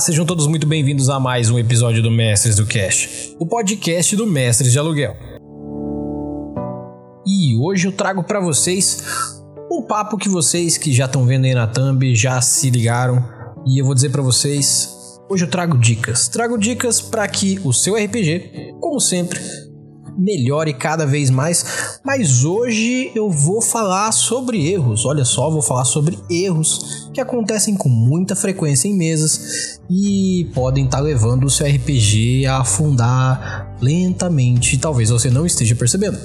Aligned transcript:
sejam 0.00 0.26
todos 0.26 0.48
muito 0.48 0.66
bem-vindos 0.66 1.08
a 1.08 1.20
mais 1.20 1.48
um 1.48 1.56
episódio 1.56 2.02
do 2.02 2.10
Mestres 2.10 2.56
do 2.56 2.66
Cash, 2.66 3.36
o 3.38 3.46
podcast 3.46 4.16
do 4.16 4.26
Mestres 4.26 4.72
de 4.72 4.78
Aluguel. 4.80 5.14
E 7.24 7.56
hoje 7.56 7.86
eu 7.86 7.92
trago 7.92 8.24
para 8.24 8.40
vocês 8.40 9.04
um 9.70 9.80
papo 9.82 10.18
que 10.18 10.28
vocês 10.28 10.76
que 10.76 10.92
já 10.92 11.04
estão 11.04 11.24
vendo 11.24 11.44
aí 11.44 11.54
na 11.54 11.68
thumb 11.68 12.16
já 12.16 12.40
se 12.40 12.68
ligaram 12.68 13.24
e 13.64 13.80
eu 13.80 13.84
vou 13.84 13.94
dizer 13.94 14.10
para 14.10 14.22
vocês, 14.22 15.20
hoje 15.30 15.44
eu 15.44 15.48
trago 15.48 15.78
dicas. 15.78 16.26
Trago 16.26 16.58
dicas 16.58 17.00
para 17.00 17.28
que 17.28 17.60
o 17.62 17.72
seu 17.72 17.94
RPG, 17.94 18.74
como 18.80 18.98
sempre, 18.98 19.38
melhore 20.16 20.72
cada 20.72 21.06
vez 21.06 21.30
mais. 21.30 22.00
Mas 22.04 22.44
hoje 22.44 23.10
eu 23.14 23.30
vou 23.30 23.60
falar 23.60 24.12
sobre 24.12 24.70
erros. 24.70 25.04
Olha 25.04 25.24
só, 25.24 25.50
vou 25.50 25.62
falar 25.62 25.84
sobre 25.84 26.18
erros 26.30 27.10
que 27.12 27.20
acontecem 27.20 27.76
com 27.76 27.88
muita 27.88 28.36
frequência 28.36 28.88
em 28.88 28.94
mesas 28.94 29.80
e 29.88 30.48
podem 30.54 30.84
estar 30.84 30.98
tá 30.98 31.02
levando 31.02 31.44
o 31.44 31.50
seu 31.50 31.66
RPG 31.66 32.46
a 32.46 32.58
afundar 32.58 33.76
lentamente. 33.80 34.78
Talvez 34.78 35.10
você 35.10 35.30
não 35.30 35.46
esteja 35.46 35.74
percebendo. 35.74 36.18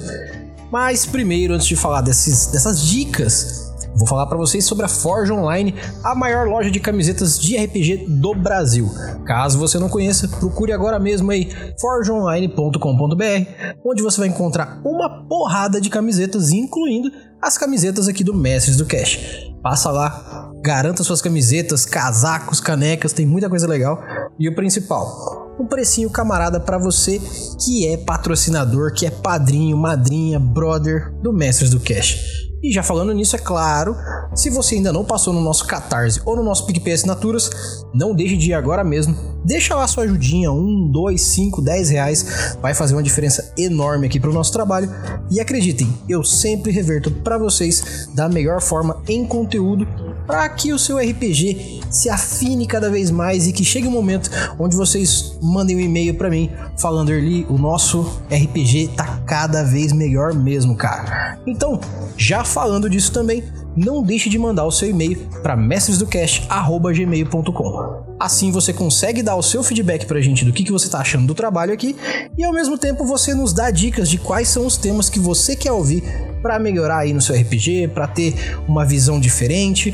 Mas 0.70 1.06
primeiro, 1.06 1.54
antes 1.54 1.66
de 1.66 1.76
falar 1.76 2.00
desses, 2.00 2.48
dessas 2.48 2.82
dicas, 2.82 3.65
Vou 3.96 4.06
falar 4.06 4.26
para 4.26 4.36
vocês 4.36 4.64
sobre 4.64 4.84
a 4.84 4.88
Forge 4.88 5.32
Online, 5.32 5.74
a 6.04 6.14
maior 6.14 6.46
loja 6.46 6.70
de 6.70 6.78
camisetas 6.78 7.38
de 7.38 7.56
RPG 7.56 8.06
do 8.08 8.34
Brasil. 8.34 8.90
Caso 9.24 9.58
você 9.58 9.78
não 9.78 9.88
conheça, 9.88 10.28
procure 10.28 10.70
agora 10.70 10.98
mesmo 10.98 11.30
aí 11.30 11.50
forgeonline.com.br, 11.80 13.50
onde 13.84 14.02
você 14.02 14.20
vai 14.20 14.28
encontrar 14.28 14.82
uma 14.84 15.26
porrada 15.26 15.80
de 15.80 15.88
camisetas, 15.88 16.52
incluindo 16.52 17.10
as 17.40 17.56
camisetas 17.56 18.06
aqui 18.06 18.22
do 18.22 18.34
Mestres 18.34 18.76
do 18.76 18.84
Cash. 18.84 19.46
Passa 19.62 19.90
lá, 19.90 20.52
garanta 20.62 21.02
suas 21.02 21.22
camisetas, 21.22 21.86
casacos, 21.86 22.60
canecas, 22.60 23.14
tem 23.14 23.24
muita 23.24 23.48
coisa 23.48 23.66
legal. 23.66 23.98
E 24.38 24.46
o 24.46 24.54
principal, 24.54 25.56
um 25.58 25.66
precinho 25.66 26.10
camarada 26.10 26.60
para 26.60 26.76
você 26.76 27.18
que 27.64 27.86
é 27.86 27.96
patrocinador, 27.96 28.92
que 28.92 29.06
é 29.06 29.10
padrinho, 29.10 29.76
madrinha, 29.76 30.38
brother 30.38 31.14
do 31.22 31.32
Mestres 31.32 31.70
do 31.70 31.80
Cash. 31.80 32.46
E 32.66 32.72
já 32.72 32.82
falando 32.82 33.14
nisso, 33.14 33.36
é 33.36 33.38
claro, 33.38 33.94
se 34.34 34.50
você 34.50 34.74
ainda 34.74 34.92
não 34.92 35.04
passou 35.04 35.32
no 35.32 35.40
nosso 35.40 35.64
Catarse 35.68 36.20
ou 36.24 36.34
no 36.34 36.42
nosso 36.42 36.66
PicPay 36.66 36.94
Assinaturas, 36.94 37.48
não 37.94 38.12
deixe 38.12 38.36
de 38.36 38.50
ir 38.50 38.54
agora 38.54 38.82
mesmo. 38.82 39.16
Deixa 39.44 39.76
lá 39.76 39.86
sua 39.86 40.02
ajudinha, 40.02 40.50
um, 40.50 40.90
dois, 40.90 41.22
cinco, 41.22 41.62
dez 41.62 41.90
reais, 41.90 42.56
vai 42.60 42.74
fazer 42.74 42.96
uma 42.96 43.04
diferença 43.04 43.54
enorme 43.56 44.08
aqui 44.08 44.18
para 44.18 44.30
o 44.30 44.32
nosso 44.32 44.52
trabalho. 44.52 44.90
E 45.30 45.38
acreditem, 45.38 45.96
eu 46.08 46.24
sempre 46.24 46.72
reverto 46.72 47.08
para 47.08 47.38
vocês 47.38 48.08
da 48.12 48.28
melhor 48.28 48.60
forma 48.60 49.00
em 49.06 49.24
conteúdo 49.24 49.86
para 50.26 50.48
que 50.48 50.72
o 50.72 50.78
seu 50.78 50.98
RPG 50.98 51.82
se 51.90 52.10
afine 52.10 52.66
cada 52.66 52.90
vez 52.90 53.10
mais 53.10 53.46
e 53.46 53.52
que 53.52 53.64
chegue 53.64 53.86
um 53.86 53.92
momento 53.92 54.30
onde 54.58 54.76
vocês 54.76 55.38
mandem 55.42 55.76
um 55.76 55.80
e-mail 55.80 56.14
para 56.14 56.28
mim 56.28 56.50
falando 56.76 57.10
ali, 57.10 57.46
o 57.48 57.56
nosso 57.56 58.20
RPG 58.30 58.90
tá 58.96 59.20
cada 59.26 59.62
vez 59.62 59.92
melhor 59.92 60.34
mesmo, 60.34 60.74
cara. 60.74 61.38
Então, 61.46 61.80
já 62.16 62.44
falando 62.44 62.90
disso 62.90 63.12
também, 63.12 63.44
não 63.76 64.02
deixe 64.02 64.28
de 64.30 64.38
mandar 64.38 64.64
o 64.64 64.72
seu 64.72 64.88
e-mail 64.88 65.18
para 65.42 65.54
mestresdocast@gmail.com. 65.54 68.06
Assim 68.18 68.50
você 68.50 68.72
consegue 68.72 69.22
dar 69.22 69.36
o 69.36 69.42
seu 69.42 69.62
feedback 69.62 70.06
pra 70.06 70.22
gente 70.22 70.42
do 70.44 70.52
que, 70.52 70.64
que 70.64 70.72
você 70.72 70.88
tá 70.88 71.00
achando 71.00 71.26
do 71.26 71.34
trabalho 71.34 71.74
aqui 71.74 71.94
e 72.38 72.42
ao 72.42 72.54
mesmo 72.54 72.78
tempo 72.78 73.04
você 73.04 73.34
nos 73.34 73.52
dá 73.52 73.70
dicas 73.70 74.08
de 74.08 74.16
quais 74.16 74.48
são 74.48 74.64
os 74.66 74.78
temas 74.78 75.10
que 75.10 75.18
você 75.18 75.54
quer 75.54 75.72
ouvir 75.72 76.02
para 76.46 76.60
melhorar 76.60 76.98
aí 76.98 77.12
no 77.12 77.20
seu 77.20 77.34
RPG, 77.34 77.88
para 77.88 78.06
ter 78.06 78.36
uma 78.68 78.84
visão 78.84 79.18
diferente. 79.18 79.92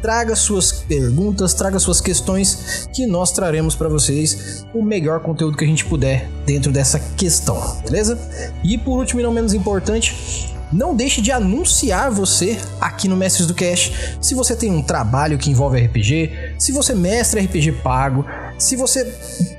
Traga 0.00 0.34
suas 0.34 0.72
perguntas, 0.72 1.52
traga 1.52 1.78
suas 1.78 2.00
questões 2.00 2.88
que 2.90 3.04
nós 3.04 3.32
traremos 3.32 3.76
para 3.76 3.86
vocês 3.86 4.64
o 4.72 4.82
melhor 4.82 5.20
conteúdo 5.20 5.58
que 5.58 5.64
a 5.64 5.66
gente 5.66 5.84
puder 5.84 6.26
dentro 6.46 6.72
dessa 6.72 6.98
questão, 6.98 7.60
beleza? 7.84 8.18
E 8.64 8.78
por 8.78 8.98
último 8.98 9.20
e 9.20 9.22
não 9.22 9.30
menos 9.30 9.52
importante, 9.52 10.48
não 10.72 10.96
deixe 10.96 11.20
de 11.20 11.30
anunciar 11.30 12.10
você 12.10 12.58
aqui 12.80 13.06
no 13.06 13.14
Mestres 13.14 13.46
do 13.46 13.52
Cash. 13.52 14.16
Se 14.22 14.34
você 14.34 14.56
tem 14.56 14.72
um 14.72 14.82
trabalho 14.82 15.36
que 15.36 15.50
envolve 15.50 15.78
RPG, 15.78 16.54
se 16.58 16.72
você 16.72 16.94
mestra 16.94 17.42
RPG 17.42 17.72
pago, 17.82 18.24
se 18.56 18.74
você 18.74 19.04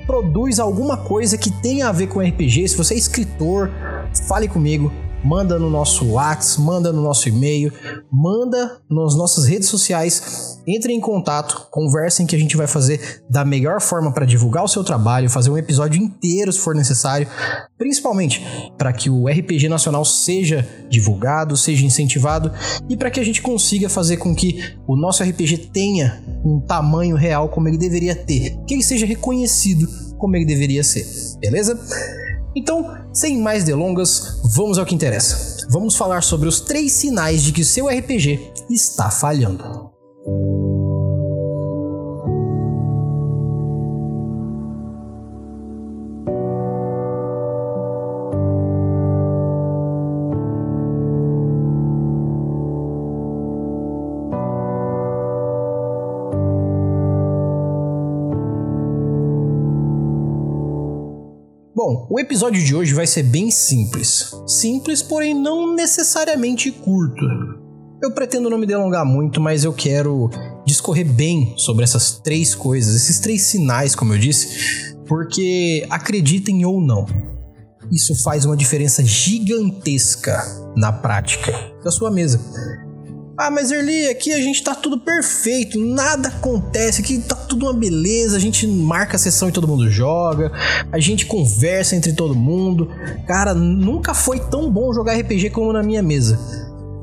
produz 0.06 0.58
alguma 0.58 0.96
coisa 0.96 1.38
que 1.38 1.52
tenha 1.62 1.88
a 1.88 1.92
ver 1.92 2.08
com 2.08 2.18
RPG, 2.18 2.66
se 2.66 2.76
você 2.76 2.94
é 2.94 2.96
escritor, 2.96 3.70
fale 4.26 4.48
comigo 4.48 4.92
manda 5.24 5.58
no 5.58 5.70
nosso 5.70 6.12
WhatsApp, 6.12 6.60
manda 6.60 6.92
no 6.92 7.02
nosso 7.02 7.28
e-mail, 7.28 7.72
manda 8.10 8.80
nas 8.90 9.14
nossas 9.16 9.46
redes 9.46 9.68
sociais, 9.68 10.60
entre 10.66 10.92
em 10.92 11.00
contato, 11.00 11.68
conversem 11.70 12.26
que 12.26 12.36
a 12.36 12.38
gente 12.38 12.56
vai 12.56 12.66
fazer 12.66 13.22
da 13.28 13.44
melhor 13.44 13.80
forma 13.80 14.12
para 14.12 14.26
divulgar 14.26 14.64
o 14.64 14.68
seu 14.68 14.82
trabalho, 14.84 15.30
fazer 15.30 15.50
um 15.50 15.58
episódio 15.58 16.02
inteiro 16.02 16.52
se 16.52 16.58
for 16.58 16.74
necessário, 16.74 17.28
principalmente 17.78 18.44
para 18.76 18.92
que 18.92 19.08
o 19.08 19.28
RPG 19.28 19.68
nacional 19.68 20.04
seja 20.04 20.66
divulgado, 20.88 21.56
seja 21.56 21.84
incentivado 21.84 22.52
e 22.88 22.96
para 22.96 23.10
que 23.10 23.20
a 23.20 23.24
gente 23.24 23.42
consiga 23.42 23.88
fazer 23.88 24.16
com 24.16 24.34
que 24.34 24.76
o 24.86 24.96
nosso 24.96 25.22
RPG 25.22 25.70
tenha 25.72 26.22
um 26.44 26.60
tamanho 26.60 27.16
real 27.16 27.48
como 27.48 27.68
ele 27.68 27.78
deveria 27.78 28.14
ter, 28.14 28.56
que 28.66 28.74
ele 28.74 28.82
seja 28.82 29.06
reconhecido 29.06 29.88
como 30.18 30.36
ele 30.36 30.44
deveria 30.44 30.84
ser, 30.84 31.04
beleza? 31.40 31.78
Então, 32.54 32.98
sem 33.12 33.38
mais 33.40 33.64
delongas, 33.64 34.40
vamos 34.54 34.78
ao 34.78 34.84
que 34.84 34.94
interessa. 34.94 35.66
Vamos 35.70 35.96
falar 35.96 36.22
sobre 36.22 36.48
os 36.48 36.60
três 36.60 36.92
sinais 36.92 37.42
de 37.42 37.52
que 37.52 37.64
seu 37.64 37.88
RPG 37.88 38.52
está 38.68 39.10
falhando. 39.10 39.92
Bom, 61.84 62.06
o 62.08 62.20
episódio 62.20 62.62
de 62.62 62.76
hoje 62.76 62.94
vai 62.94 63.08
ser 63.08 63.24
bem 63.24 63.50
simples. 63.50 64.30
Simples, 64.46 65.02
porém 65.02 65.34
não 65.34 65.74
necessariamente 65.74 66.70
curto. 66.70 67.26
Eu 68.00 68.12
pretendo 68.12 68.48
não 68.48 68.56
me 68.56 68.66
delongar 68.66 69.04
muito, 69.04 69.40
mas 69.40 69.64
eu 69.64 69.72
quero 69.72 70.30
discorrer 70.64 71.04
bem 71.04 71.54
sobre 71.56 71.82
essas 71.82 72.20
três 72.20 72.54
coisas, 72.54 72.94
esses 72.94 73.18
três 73.18 73.42
sinais, 73.42 73.96
como 73.96 74.14
eu 74.14 74.18
disse, 74.20 74.94
porque 75.08 75.84
acreditem 75.90 76.64
ou 76.64 76.80
não, 76.80 77.04
isso 77.90 78.14
faz 78.22 78.44
uma 78.44 78.56
diferença 78.56 79.04
gigantesca 79.04 80.40
na 80.76 80.92
prática 80.92 81.52
da 81.82 81.90
sua 81.90 82.12
mesa. 82.12 82.40
Ah, 83.36 83.50
mas 83.50 83.70
Erli, 83.70 84.08
aqui 84.08 84.30
a 84.32 84.38
gente 84.38 84.62
tá 84.62 84.74
tudo 84.74 84.98
perfeito, 84.98 85.78
nada 85.78 86.28
acontece, 86.28 87.00
aqui 87.00 87.18
tá 87.18 87.34
tudo 87.34 87.64
uma 87.64 87.72
beleza, 87.72 88.36
a 88.36 88.40
gente 88.40 88.66
marca 88.66 89.16
a 89.16 89.18
sessão 89.18 89.48
e 89.48 89.52
todo 89.52 89.66
mundo 89.66 89.90
joga, 89.90 90.52
a 90.92 90.98
gente 90.98 91.24
conversa 91.24 91.96
entre 91.96 92.12
todo 92.12 92.34
mundo. 92.34 92.90
Cara, 93.26 93.54
nunca 93.54 94.12
foi 94.12 94.38
tão 94.38 94.70
bom 94.70 94.92
jogar 94.92 95.18
RPG 95.18 95.50
como 95.50 95.72
na 95.72 95.82
minha 95.82 96.02
mesa. 96.02 96.38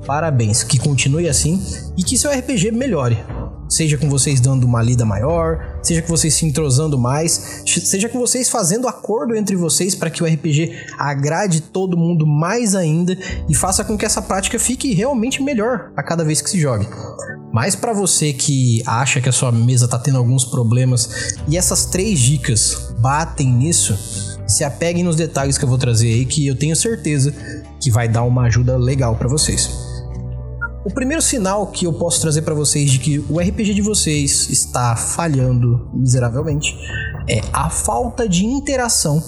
Parabéns, 0.05 0.63
que 0.63 0.77
continue 0.77 1.27
assim 1.27 1.61
e 1.97 2.03
que 2.03 2.17
seu 2.17 2.31
RPG 2.31 2.71
melhore. 2.71 3.17
Seja 3.69 3.98
com 3.98 4.10
vocês 4.10 4.42
dando 4.42 4.66
uma 4.66 4.81
lida 4.81 5.06
maior, 5.06 5.77
seja 5.83 6.01
com 6.01 6.07
vocês 6.07 6.33
se 6.33 6.45
entrosando 6.45 6.98
mais, 6.98 7.63
seja 7.66 8.10
com 8.10 8.19
vocês 8.19 8.50
fazendo 8.50 8.88
acordo 8.88 9.36
entre 9.36 9.56
vocês 9.56 9.94
para 9.94 10.10
que 10.10 10.24
o 10.24 10.25
RPG 10.25 10.88
agrade 10.98 11.62
todo 11.62 11.95
mundo 11.95 12.25
mais 12.25 12.74
ainda 12.74 13.16
e 13.48 13.54
faça 13.54 13.83
com 13.83 13.95
que 13.95 14.06
essa 14.06 14.24
prática 14.24 14.57
fique 14.57 14.94
realmente 14.94 15.42
melhor 15.42 15.92
a 15.95 16.01
cada 16.01 16.24
vez 16.24 16.42
que 16.42 16.50
se 16.50 16.60
jogue. 16.60 16.88
Mas 17.54 17.75
para 17.75 17.94
você 17.94 18.33
que 18.33 18.81
acha 18.86 19.21
que 19.21 19.30
a 19.30 19.31
sua 19.31 19.51
mesa 19.51 19.86
está 19.86 20.00
tendo 20.00 20.18
alguns 20.18 20.45
problemas 20.45 21.38
e 21.48 21.57
essas 21.57 21.86
três 21.86 22.19
dicas 22.19 22.94
batem 23.00 23.51
nisso, 23.51 23.98
se 24.48 24.63
apeguem 24.63 25.04
nos 25.04 25.16
detalhes 25.16 25.57
que 25.57 25.63
eu 25.63 25.69
vou 25.69 25.77
trazer 25.77 26.07
aí 26.07 26.25
que 26.25 26.45
eu 26.45 26.56
tenho 26.56 26.75
certeza 26.75 27.33
que 27.80 27.92
vai 27.92 28.07
dar 28.07 28.24
uma 28.24 28.44
ajuda 28.44 28.77
legal 28.77 29.16
para 29.16 29.27
vocês. 29.27 29.88
O 30.85 30.93
primeiro 30.93 31.21
sinal 31.21 31.67
que 31.67 31.85
eu 31.85 31.91
posso 31.91 32.21
trazer 32.21 32.41
para 32.43 32.53
vocês 32.53 32.89
de 32.89 32.99
que 32.99 33.19
o 33.29 33.37
RPG 33.37 33.73
de 33.73 33.81
vocês 33.81 34.49
está 34.49 34.95
falhando 34.95 35.89
miseravelmente 35.93 36.73
é 37.27 37.41
a 37.51 37.69
falta 37.69 38.29
de 38.29 38.45
interação 38.45 39.21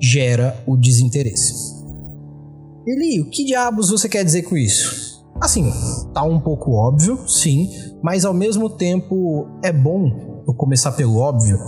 gera 0.00 0.62
o 0.66 0.76
desinteresse. 0.76 1.74
Eli, 2.86 3.22
o 3.22 3.30
que 3.30 3.44
diabos 3.44 3.88
você 3.88 4.06
quer 4.06 4.22
dizer 4.22 4.42
com 4.42 4.56
isso? 4.56 5.24
Assim, 5.40 5.72
tá 6.12 6.22
um 6.22 6.38
pouco 6.38 6.72
óbvio, 6.72 7.26
sim, 7.26 7.70
mas 8.02 8.26
ao 8.26 8.34
mesmo 8.34 8.68
tempo 8.68 9.48
é 9.62 9.72
bom 9.72 10.44
eu 10.46 10.52
começar 10.52 10.92
pelo 10.92 11.16
óbvio, 11.16 11.58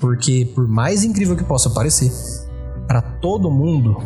porque 0.00 0.50
por 0.54 0.66
mais 0.66 1.04
incrível 1.04 1.36
que 1.36 1.44
possa 1.44 1.68
parecer, 1.70 2.10
para 2.86 3.02
todo 3.02 3.50
mundo 3.50 3.96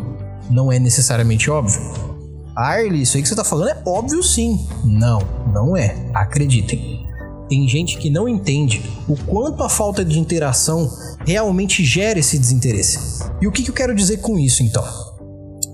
não 0.49 0.69
é 0.69 0.77
necessariamente 0.77 1.49
óbvio. 1.49 2.10
Arlie, 2.55 3.01
isso 3.01 3.17
aí 3.17 3.23
que 3.23 3.29
você 3.29 3.35
tá 3.35 3.43
falando 3.43 3.69
é 3.69 3.81
óbvio 3.85 4.21
sim. 4.21 4.65
Não, 4.83 5.19
não 5.53 5.75
é. 5.75 5.95
Acreditem. 6.13 7.07
tem 7.49 7.67
gente 7.67 7.97
que 7.97 8.09
não 8.09 8.29
entende 8.29 8.81
o 9.07 9.15
quanto 9.25 9.63
a 9.63 9.69
falta 9.69 10.05
de 10.05 10.19
interação 10.19 10.89
realmente 11.25 11.83
gera 11.83 12.19
esse 12.19 12.37
desinteresse. 12.37 13.29
E 13.41 13.47
o 13.47 13.51
que, 13.51 13.63
que 13.63 13.69
eu 13.69 13.75
quero 13.75 13.95
dizer 13.95 14.17
com 14.17 14.37
isso 14.37 14.63
então? 14.63 14.83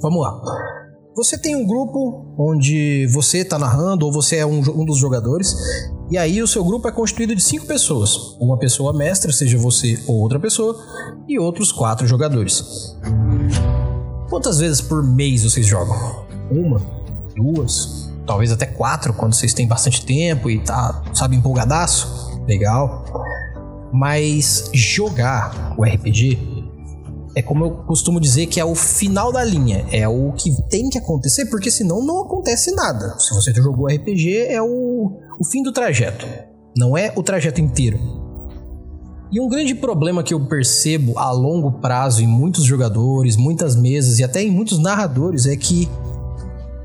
Vamos 0.02 0.22
lá. 0.22 0.42
Você 1.16 1.36
tem 1.36 1.56
um 1.56 1.66
grupo 1.66 2.36
onde 2.38 3.08
você 3.08 3.40
está 3.40 3.58
narrando 3.58 4.06
ou 4.06 4.12
você 4.12 4.36
é 4.36 4.46
um, 4.46 4.60
um, 4.60 4.86
dos 4.86 5.00
jogadores, 5.00 5.56
e 6.12 6.18
aí 6.18 6.44
o 6.44 6.48
seu 6.48 6.64
grupo 6.64 6.88
é 6.88 6.92
constituído 6.92 7.36
de 7.36 7.42
cinco 7.42 7.66
pessoas: 7.66 8.38
uma 8.40 8.58
pessoa 8.58 8.94
mestra, 8.94 9.32
seja 9.32 9.58
você 9.58 10.00
ou 10.06 10.20
outra 10.20 10.40
pessoa, 10.40 10.80
e 11.28 11.40
outros 11.40 11.72
quatro 11.72 12.06
jogadores. 12.06 12.96
Quantas 14.30 14.60
vezes 14.60 14.80
por 14.80 15.02
mês 15.02 15.44
vocês 15.44 15.66
jogam? 15.66 16.27
Uma? 16.52 16.82
Duas? 17.36 18.12
Talvez 18.26 18.52
até 18.52 18.66
quatro, 18.66 19.14
quando 19.14 19.34
vocês 19.34 19.54
têm 19.54 19.68
bastante 19.68 20.06
tempo 20.06 20.50
e 20.50 20.60
tá, 20.60 21.04
sabe, 21.14 21.36
empolgadaço? 21.36 22.42
Legal. 22.48 23.06
Mas 23.94 24.70
jogar 24.74 25.76
o 25.78 25.84
RPG 25.84 26.58
é 27.38 27.42
como 27.42 27.66
eu 27.66 27.72
costumo 27.86 28.20
dizer 28.20 28.48
que 28.48 28.60
é 28.60 28.66
o 28.66 28.74
final 28.74 29.32
da 29.32 29.44
linha, 29.44 29.86
é 29.92 30.08
o 30.08 30.34
que 30.34 30.52
tem 30.64 30.90
que 30.90 30.98
acontecer, 30.98 31.46
porque 31.46 31.70
senão 31.70 32.04
não 32.04 32.22
acontece 32.22 32.72
nada. 32.72 33.16
Se 33.20 33.34
você 33.36 33.54
jogou 33.54 33.86
RPG, 33.86 34.48
é 34.48 34.60
o, 34.60 35.12
o 35.40 35.46
fim 35.46 35.62
do 35.62 35.72
trajeto, 35.72 36.26
não 36.76 36.98
é 36.98 37.14
o 37.16 37.22
trajeto 37.22 37.62
inteiro. 37.62 38.00
E 39.32 39.40
um 39.40 39.48
grande 39.48 39.76
problema 39.76 40.24
que 40.24 40.34
eu 40.34 40.48
percebo 40.48 41.20
a 41.20 41.32
longo 41.32 41.74
prazo 41.74 42.24
em 42.24 42.28
muitos 42.28 42.64
jogadores, 42.64 43.38
muitas 43.38 43.76
mesas 43.76 44.18
e 44.18 44.24
até 44.24 44.42
em 44.42 44.50
muitos 44.50 44.80
narradores 44.80 45.46
é 45.46 45.56
que 45.56 45.88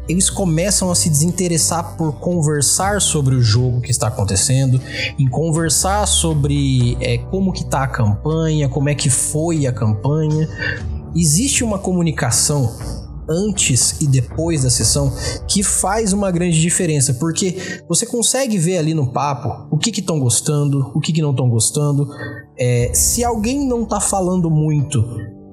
eles 0.08 0.28
começam 0.28 0.90
a 0.90 0.94
se 0.94 1.08
desinteressar 1.08 1.96
por 1.96 2.12
conversar 2.14 3.00
sobre 3.00 3.34
o 3.34 3.42
jogo 3.42 3.80
que 3.80 3.90
está 3.90 4.08
acontecendo, 4.08 4.80
em 5.18 5.28
conversar 5.28 6.06
sobre 6.06 6.96
é, 7.00 7.18
como 7.18 7.52
que 7.52 7.62
está 7.62 7.84
a 7.84 7.88
campanha, 7.88 8.68
como 8.68 8.88
é 8.88 8.94
que 8.94 9.08
foi 9.08 9.66
a 9.66 9.72
campanha. 9.72 10.48
Existe 11.14 11.62
uma 11.62 11.78
comunicação 11.78 12.72
antes 13.28 14.00
e 14.00 14.06
depois 14.06 14.62
da 14.64 14.70
sessão 14.70 15.12
que 15.46 15.62
faz 15.62 16.12
uma 16.12 16.30
grande 16.30 16.60
diferença, 16.60 17.14
porque 17.14 17.82
você 17.88 18.04
consegue 18.04 18.58
ver 18.58 18.78
ali 18.78 18.94
no 18.94 19.12
papo 19.12 19.68
o 19.70 19.78
que 19.78 19.90
estão 19.90 20.18
gostando, 20.18 20.90
o 20.94 21.00
que, 21.00 21.12
que 21.12 21.22
não 21.22 21.30
estão 21.30 21.48
gostando. 21.48 22.08
É, 22.58 22.90
se 22.92 23.24
alguém 23.24 23.66
não 23.66 23.84
está 23.84 24.00
falando 24.00 24.50
muito, 24.50 25.04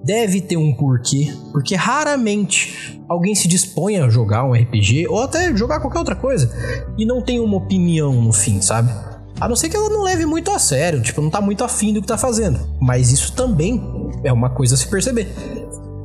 deve 0.09 0.41
ter 0.41 0.57
um 0.57 0.73
porquê, 0.73 1.31
porque 1.51 1.75
raramente 1.75 2.99
alguém 3.07 3.35
se 3.35 3.47
dispõe 3.47 3.97
a 3.97 4.09
jogar 4.09 4.43
um 4.43 4.53
RPG 4.53 5.05
ou 5.07 5.21
até 5.21 5.55
jogar 5.55 5.79
qualquer 5.79 5.99
outra 5.99 6.15
coisa 6.15 6.51
e 6.97 7.05
não 7.05 7.21
tem 7.21 7.39
uma 7.39 7.57
opinião 7.57 8.11
no 8.19 8.33
fim, 8.33 8.59
sabe? 8.59 8.91
A 9.39 9.47
não 9.47 9.55
ser 9.55 9.69
que 9.69 9.77
ela 9.77 9.87
não 9.87 10.01
leve 10.01 10.25
muito 10.25 10.49
a 10.49 10.57
sério, 10.57 10.99
tipo, 10.99 11.21
não 11.21 11.29
tá 11.29 11.39
muito 11.39 11.63
afim 11.63 11.93
do 11.93 12.01
que 12.01 12.07
tá 12.07 12.17
fazendo. 12.17 12.59
Mas 12.81 13.11
isso 13.11 13.33
também 13.33 13.79
é 14.23 14.33
uma 14.33 14.49
coisa 14.49 14.73
a 14.73 14.77
se 14.79 14.87
perceber. 14.87 15.31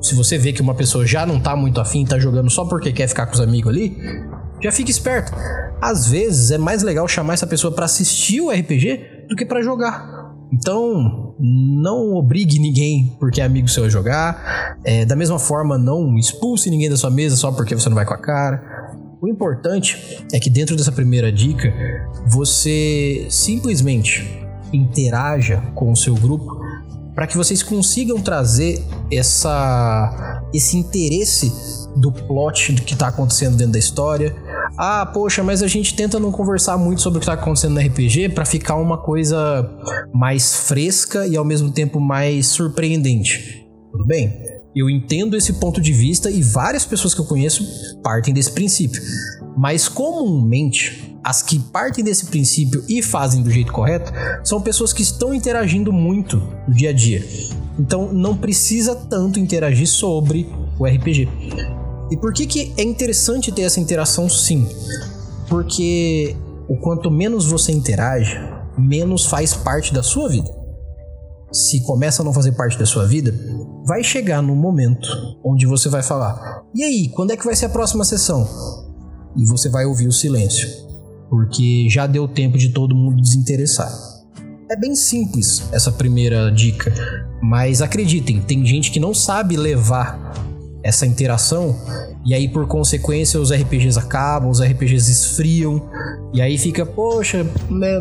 Se 0.03 0.15
você 0.15 0.37
vê 0.37 0.53
que 0.53 0.61
uma 0.61 0.75
pessoa 0.75 1.07
já 1.07 1.25
não 1.25 1.41
tá 1.41 1.57
muito 1.57 1.81
afim, 1.81 2.05
tá 2.05 2.19
jogando 2.19 2.51
só 2.51 2.67
porque 2.67 2.93
quer 2.93 3.09
ficar 3.09 3.25
com 3.25 3.33
os 3.33 3.41
amigos 3.41 3.73
ali, 3.73 3.97
já 4.63 4.71
fique 4.71 4.91
esperto. 4.91 5.33
Às 5.81 6.11
vezes 6.11 6.51
é 6.51 6.59
mais 6.59 6.83
legal 6.83 7.09
chamar 7.09 7.33
essa 7.33 7.47
pessoa 7.47 7.75
para 7.75 7.87
assistir 7.87 8.43
o 8.43 8.51
RPG 8.51 9.27
do 9.31 9.35
que 9.35 9.47
para 9.47 9.63
jogar. 9.63 10.24
Então, 10.53 11.35
não 11.39 12.15
obrigue 12.15 12.59
ninguém 12.59 13.17
porque 13.19 13.41
é 13.41 13.45
amigo 13.45 13.69
seu 13.69 13.85
a 13.85 13.89
jogar. 13.89 14.79
É, 14.85 15.05
da 15.05 15.17
mesma 15.17 15.39
forma, 15.39 15.77
não 15.77 16.17
expulse 16.17 16.71
ninguém 16.71 16.89
da 16.89 16.97
sua 16.97 17.11
mesa 17.11 17.37
só 17.37 17.51
porque 17.51 17.75
você 17.75 17.89
não 17.89 17.97
vai 17.97 18.05
com 18.05 18.15
a 18.15 18.19
cara. 18.19 18.85
O 19.21 19.29
importante 19.29 20.25
é 20.33 20.39
que 20.39 20.51
dentro 20.51 20.77
dessa 20.77 20.93
primeira 20.93 21.33
dica, 21.33 21.73
você 22.27 23.27
simplesmente 23.31 24.45
interaja 24.73 25.63
com 25.75 25.91
o 25.91 25.97
seu 25.97 26.15
grupo 26.15 26.63
para 27.15 27.27
que 27.27 27.37
vocês 27.37 27.63
consigam 27.63 28.21
trazer 28.21 28.85
essa, 29.11 30.43
esse 30.53 30.77
interesse 30.77 31.53
do 31.97 32.11
plot 32.11 32.75
que 32.75 32.93
está 32.93 33.09
acontecendo 33.09 33.57
dentro 33.57 33.73
da 33.73 33.79
história, 33.79 34.35
ah, 34.77 35.07
poxa, 35.07 35.43
mas 35.43 35.63
a 35.63 35.69
gente 35.69 35.95
tenta 35.95 36.19
não 36.19 36.33
conversar 36.33 36.77
muito 36.77 37.01
sobre 37.01 37.19
o 37.19 37.21
que 37.21 37.27
tá 37.27 37.35
acontecendo 37.35 37.75
no 37.75 37.81
RPG 37.81 38.31
para 38.31 38.45
ficar 38.45 38.75
uma 38.75 38.99
coisa 38.99 39.71
mais 40.13 40.55
fresca 40.55 41.27
e 41.27 41.37
ao 41.37 41.45
mesmo 41.45 41.71
tempo 41.71 42.01
mais 42.01 42.47
surpreendente. 42.49 43.65
Tudo 43.93 44.05
bem? 44.05 44.33
Eu 44.75 44.91
entendo 44.91 45.37
esse 45.37 45.53
ponto 45.55 45.81
de 45.81 45.93
vista 45.93 46.29
e 46.29 46.43
várias 46.43 46.85
pessoas 46.85 47.15
que 47.15 47.21
eu 47.21 47.25
conheço 47.25 47.65
partem 48.03 48.35
desse 48.35 48.51
princípio. 48.51 49.01
Mas 49.57 49.89
comumente, 49.89 51.17
as 51.23 51.41
que 51.41 51.61
partem 51.61 52.03
desse 52.03 52.27
princípio 52.27 52.85
e 52.89 53.01
fazem 53.01 53.43
do 53.43 53.51
jeito 53.51 53.73
correto 53.73 54.13
são 54.43 54.61
pessoas 54.61 54.93
que 54.93 55.03
estão 55.03 55.33
interagindo 55.33 55.93
muito 55.93 56.43
no 56.67 56.75
dia 56.75 56.91
a 56.91 56.93
dia. 56.93 57.25
Então 57.79 58.13
não 58.13 58.37
precisa 58.37 58.97
tanto 58.97 59.39
interagir 59.39 59.87
sobre 59.87 60.53
o 60.77 60.85
RPG. 60.85 61.29
E 62.11 62.17
por 62.17 62.33
que, 62.33 62.47
que 62.47 62.73
é 62.77 62.83
interessante 62.83 63.51
ter 63.51 63.63
essa 63.63 63.81
interação 63.81 64.29
sim? 64.29 64.69
Porque 65.49 66.37
o 66.69 66.77
quanto 66.77 67.11
menos 67.11 67.47
você 67.47 67.73
interage, 67.73 68.39
menos 68.79 69.27
faz 69.27 69.55
parte 69.55 69.93
da 69.93 70.03
sua 70.03 70.29
vida. 70.29 70.51
Se 71.53 71.83
começa 71.85 72.23
a 72.23 72.25
não 72.25 72.33
fazer 72.33 72.53
parte 72.53 72.79
da 72.79 72.87
sua 72.87 73.07
vida, 73.07 73.33
vai 73.87 74.03
chegar 74.03 74.43
num 74.43 74.57
momento 74.57 75.09
onde 75.45 75.67
você 75.67 75.89
vai 75.89 76.03
falar: 76.03 76.63
"E 76.75 76.83
aí, 76.83 77.09
quando 77.09 77.31
é 77.31 77.37
que 77.37 77.45
vai 77.45 77.55
ser 77.55 77.67
a 77.67 77.71
próxima 77.71 78.05
sessão?" 78.05 78.47
E 79.37 79.45
você 79.47 79.69
vai 79.69 79.85
ouvir 79.85 80.07
o 80.07 80.13
silêncio, 80.13 80.69
porque 81.31 81.89
já 81.89 82.07
deu 82.07 82.27
tempo 82.27 82.59
de 82.59 82.71
todo 82.71 82.95
mundo 82.95 83.21
desinteressar. 83.21 83.93
É 84.71 84.77
bem 84.77 84.95
simples 84.95 85.63
essa 85.73 85.93
primeira 85.93 86.51
dica, 86.51 86.93
mas 87.43 87.83
acreditem, 87.83 88.41
tem 88.41 88.65
gente 88.65 88.91
que 88.91 88.99
não 88.99 89.13
sabe 89.13 89.57
levar 89.57 90.35
essa 90.85 91.07
interação. 91.07 91.75
E 92.25 92.35
aí, 92.35 92.47
por 92.47 92.69
consequência, 92.69 93.41
os 93.41 93.51
RPGs 93.51 93.99
acabam, 93.99 94.51
os 94.51 94.61
RPGs 94.61 95.11
esfriam. 95.11 95.83
E 96.33 96.43
aí 96.43 96.59
fica, 96.59 96.85
poxa, 96.85 97.47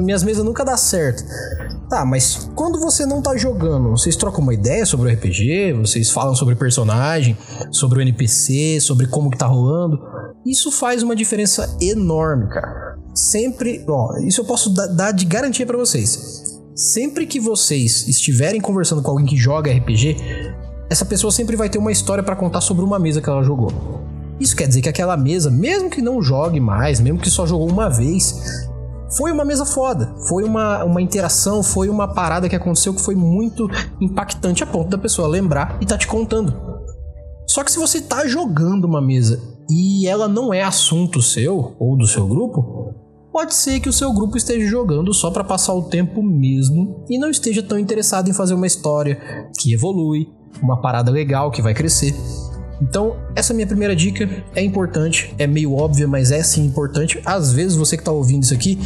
minhas 0.01 0.21
mesas 0.21 0.43
nunca 0.43 0.65
dá 0.65 0.75
certo. 0.75 1.23
Tá, 1.89 2.03
mas 2.05 2.49
quando 2.55 2.79
você 2.79 3.05
não 3.05 3.21
tá 3.21 3.37
jogando, 3.37 3.91
vocês 3.91 4.15
trocam 4.15 4.41
uma 4.41 4.53
ideia 4.53 4.85
sobre 4.85 5.09
o 5.09 5.13
RPG? 5.13 5.73
Vocês 5.73 6.09
falam 6.11 6.35
sobre 6.35 6.55
personagem, 6.55 7.37
sobre 7.71 7.99
o 7.99 8.01
NPC, 8.01 8.79
sobre 8.81 9.07
como 9.07 9.29
que 9.29 9.37
tá 9.37 9.45
rolando? 9.45 9.97
Isso 10.45 10.71
faz 10.71 11.03
uma 11.03 11.15
diferença 11.15 11.77
enorme, 11.81 12.49
cara. 12.49 12.97
Sempre, 13.13 13.85
ó, 13.87 14.17
isso 14.17 14.41
eu 14.41 14.45
posso 14.45 14.71
dar 14.71 15.11
de 15.11 15.25
garantia 15.25 15.65
para 15.65 15.77
vocês. 15.77 16.59
Sempre 16.75 17.27
que 17.27 17.39
vocês 17.39 18.07
estiverem 18.07 18.59
conversando 18.59 19.03
com 19.03 19.11
alguém 19.11 19.27
que 19.27 19.37
joga 19.37 19.71
RPG, 19.71 20.17
essa 20.93 21.05
pessoa 21.05 21.31
sempre 21.31 21.55
vai 21.55 21.69
ter 21.69 21.79
uma 21.79 21.91
história 21.91 22.23
para 22.23 22.35
contar 22.35 22.61
sobre 22.61 22.85
uma 22.85 22.99
mesa 22.99 23.19
que 23.19 23.27
ela 23.27 23.41
jogou. 23.41 23.71
Isso 24.39 24.55
quer 24.55 24.67
dizer 24.67 24.83
que 24.83 24.89
aquela 24.89 25.17
mesa, 25.17 25.49
mesmo 25.49 25.89
que 25.89 26.03
não 26.03 26.21
jogue 26.21 26.59
mais, 26.59 26.99
mesmo 26.99 27.17
que 27.17 27.31
só 27.31 27.47
jogou 27.47 27.67
uma 27.67 27.89
vez, 27.89 28.67
foi 29.17 29.31
uma 29.31 29.43
mesa 29.43 29.65
foda. 29.65 30.13
Foi 30.29 30.43
uma, 30.43 30.83
uma 30.83 31.01
interação, 31.01 31.63
foi 31.63 31.89
uma 31.89 32.07
parada 32.07 32.47
que 32.47 32.55
aconteceu 32.55 32.93
que 32.93 33.01
foi 33.01 33.15
muito 33.15 33.67
impactante 33.99 34.63
a 34.63 34.67
ponto 34.67 34.91
da 34.91 34.97
pessoa 34.99 35.27
lembrar 35.27 35.79
e 35.81 35.85
tá 35.85 35.97
te 35.97 36.05
contando. 36.05 36.55
Só 37.47 37.63
que 37.63 37.71
se 37.71 37.79
você 37.79 37.99
tá 37.99 38.27
jogando 38.27 38.85
uma 38.85 39.01
mesa 39.01 39.41
e 39.67 40.07
ela 40.07 40.27
não 40.27 40.53
é 40.53 40.61
assunto 40.61 41.23
seu 41.23 41.75
ou 41.79 41.97
do 41.97 42.05
seu 42.05 42.27
grupo, 42.27 42.93
pode 43.31 43.55
ser 43.55 43.79
que 43.79 43.89
o 43.89 43.93
seu 43.93 44.13
grupo 44.13 44.37
esteja 44.37 44.67
jogando 44.67 45.11
só 45.11 45.31
para 45.31 45.43
passar 45.43 45.73
o 45.73 45.89
tempo 45.89 46.21
mesmo 46.21 47.03
e 47.09 47.17
não 47.17 47.31
esteja 47.31 47.63
tão 47.63 47.79
interessado 47.79 48.29
em 48.29 48.33
fazer 48.33 48.53
uma 48.53 48.67
história 48.67 49.49
que 49.57 49.73
evolui, 49.73 50.27
uma 50.61 50.79
parada 50.81 51.11
legal 51.11 51.51
que 51.51 51.61
vai 51.61 51.73
crescer. 51.73 52.13
Então, 52.81 53.15
essa 53.35 53.53
minha 53.53 53.67
primeira 53.67 53.95
dica 53.95 54.27
é 54.55 54.61
importante, 54.61 55.33
é 55.37 55.47
meio 55.47 55.73
óbvia, 55.73 56.07
mas 56.07 56.31
é 56.31 56.43
sim 56.43 56.65
importante. 56.65 57.21
Às 57.25 57.53
vezes 57.53 57.77
você 57.77 57.95
que 57.95 58.01
está 58.01 58.11
ouvindo 58.11 58.43
isso 58.43 58.53
aqui 58.53 58.77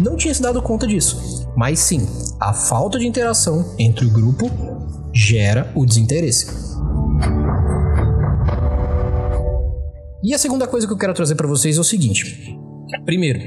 não 0.00 0.16
tinha 0.16 0.32
se 0.32 0.40
dado 0.40 0.62
conta 0.62 0.86
disso. 0.86 1.46
Mas 1.56 1.78
sim, 1.78 2.06
a 2.40 2.52
falta 2.52 2.98
de 2.98 3.06
interação 3.06 3.74
entre 3.78 4.06
o 4.06 4.10
grupo 4.10 4.50
gera 5.12 5.70
o 5.74 5.84
desinteresse. 5.84 6.46
E 10.24 10.32
a 10.32 10.38
segunda 10.38 10.66
coisa 10.66 10.86
que 10.86 10.92
eu 10.92 10.98
quero 10.98 11.12
trazer 11.12 11.34
para 11.34 11.48
vocês 11.48 11.76
é 11.76 11.80
o 11.80 11.84
seguinte: 11.84 12.58
primeiro, 13.04 13.40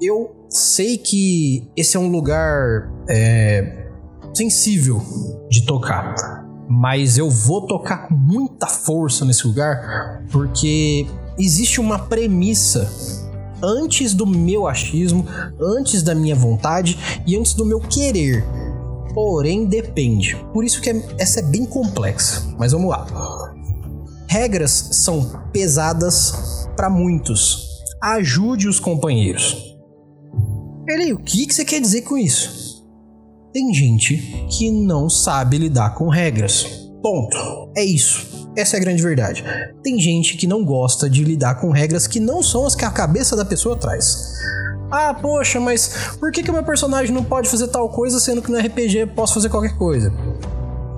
eu 0.00 0.46
sei 0.48 0.96
que 0.96 1.68
esse 1.76 1.96
é 1.96 2.00
um 2.00 2.08
lugar 2.08 2.90
é, 3.08 3.88
sensível 4.32 5.02
de 5.50 5.66
tocar 5.66 6.14
mas 6.68 7.16
eu 7.16 7.30
vou 7.30 7.66
tocar 7.66 8.08
com 8.08 8.14
muita 8.14 8.66
força 8.66 9.24
nesse 9.24 9.46
lugar 9.46 10.22
porque 10.30 11.06
existe 11.38 11.80
uma 11.80 11.98
premissa 11.98 12.90
antes 13.62 14.14
do 14.14 14.26
meu 14.26 14.66
achismo, 14.66 15.26
antes 15.60 16.02
da 16.02 16.14
minha 16.14 16.36
vontade 16.36 16.98
e 17.26 17.36
antes 17.36 17.54
do 17.54 17.64
meu 17.64 17.80
querer. 17.80 18.44
Porém, 19.14 19.66
depende. 19.66 20.36
Por 20.52 20.64
isso 20.64 20.80
que 20.80 20.90
é, 20.90 21.02
essa 21.18 21.40
é 21.40 21.42
bem 21.42 21.64
complexa. 21.64 22.54
Mas 22.58 22.72
vamos 22.72 22.90
lá. 22.90 23.06
Regras 24.28 24.70
são 24.92 25.42
pesadas 25.52 26.68
para 26.76 26.90
muitos. 26.90 27.66
Ajude 28.00 28.68
os 28.68 28.78
companheiros. 28.78 29.76
Ele, 30.86 31.12
o 31.12 31.18
que, 31.18 31.46
que 31.46 31.54
você 31.54 31.64
quer 31.64 31.80
dizer 31.80 32.02
com 32.02 32.16
isso? 32.16 32.67
Tem 33.52 33.72
gente 33.72 34.16
que 34.50 34.70
não 34.70 35.08
sabe 35.08 35.56
lidar 35.56 35.94
com 35.94 36.08
regras. 36.08 36.64
Ponto. 37.02 37.72
É 37.76 37.82
isso. 37.82 38.48
Essa 38.54 38.76
é 38.76 38.78
a 38.78 38.82
grande 38.82 39.02
verdade. 39.02 39.42
Tem 39.82 39.98
gente 39.98 40.36
que 40.36 40.46
não 40.46 40.64
gosta 40.64 41.08
de 41.08 41.24
lidar 41.24 41.54
com 41.54 41.70
regras 41.70 42.06
que 42.06 42.20
não 42.20 42.42
são 42.42 42.66
as 42.66 42.74
que 42.74 42.84
a 42.84 42.90
cabeça 42.90 43.34
da 43.34 43.44
pessoa 43.44 43.76
traz. 43.76 44.34
Ah, 44.90 45.14
poxa, 45.14 45.58
mas 45.60 46.16
por 46.18 46.30
que, 46.30 46.42
que 46.42 46.52
meu 46.52 46.62
personagem 46.62 47.14
não 47.14 47.24
pode 47.24 47.48
fazer 47.48 47.68
tal 47.68 47.88
coisa 47.88 48.20
sendo 48.20 48.42
que 48.42 48.50
no 48.50 48.58
RPG 48.58 48.98
eu 48.98 49.08
posso 49.08 49.34
fazer 49.34 49.48
qualquer 49.48 49.76
coisa? 49.78 50.12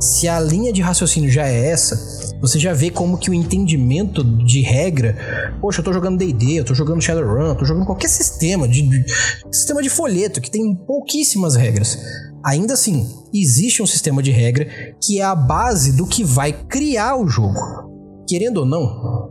Se 0.01 0.27
a 0.27 0.41
linha 0.41 0.73
de 0.73 0.81
raciocínio 0.81 1.31
já 1.31 1.47
é 1.47 1.67
essa, 1.67 2.37
você 2.41 2.59
já 2.59 2.73
vê 2.73 2.91
como 2.91 3.19
que 3.19 3.31
o 3.31 3.35
entendimento 3.35 4.25
de 4.25 4.63
regra. 4.63 5.55
Poxa, 5.61 5.81
eu 5.81 5.85
tô 5.85 5.93
jogando 5.93 6.19
DD, 6.19 6.61
eu 6.61 6.65
tô 6.65 6.75
jogando 6.75 7.03
Shadowrun, 7.03 7.49
eu 7.49 7.55
tô 7.55 7.65
jogando 7.65 7.85
qualquer 7.85 8.09
sistema, 8.09 8.67
de, 8.67 8.83
de, 8.83 9.05
sistema 9.53 9.83
de 9.83 9.91
folheto 9.91 10.41
que 10.41 10.51
tem 10.51 10.75
pouquíssimas 10.75 11.55
regras. 11.55 11.99
Ainda 12.45 12.75
assim, 12.75 13.07
existe 13.35 13.83
um 13.83 13.87
sistema 13.87 14.23
de 14.23 14.31
regra 14.31 14.67
que 15.03 15.21
é 15.21 15.25
a 15.25 15.35
base 15.35 15.93
do 15.93 16.07
que 16.07 16.25
vai 16.25 16.53
criar 16.53 17.17
o 17.17 17.29
jogo. 17.29 17.59
Querendo 18.27 18.59
ou 18.59 18.67
não, 18.67 19.31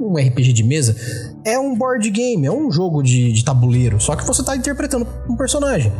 um 0.00 0.14
RPG 0.14 0.52
de 0.52 0.62
mesa 0.62 0.96
é 1.44 1.58
um 1.58 1.74
board 1.74 2.08
game, 2.10 2.46
é 2.46 2.52
um 2.52 2.70
jogo 2.70 3.02
de, 3.02 3.32
de 3.32 3.44
tabuleiro, 3.44 4.00
só 4.00 4.14
que 4.14 4.26
você 4.26 4.42
está 4.42 4.56
interpretando 4.56 5.06
um 5.28 5.36
personagem. 5.36 5.92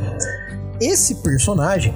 Esse 0.81 1.17
personagem 1.17 1.95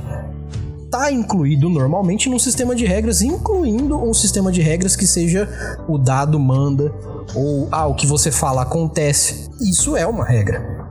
está 0.85 1.11
incluído 1.11 1.69
normalmente 1.69 2.29
num 2.29 2.39
sistema 2.39 2.75
de 2.75 2.87
regras, 2.87 3.21
incluindo 3.21 3.99
um 3.99 4.15
sistema 4.15 4.53
de 4.53 4.63
regras 4.63 4.95
que 4.95 5.07
seja 5.07 5.49
o 5.89 5.99
dado 5.99 6.39
manda 6.39 6.95
ou 7.35 7.69
ah, 7.73 7.87
o 7.87 7.95
que 7.95 8.07
você 8.07 8.31
fala 8.31 8.63
acontece. 8.63 9.51
Isso 9.61 9.97
é 9.97 10.07
uma 10.07 10.25
regra. 10.25 10.84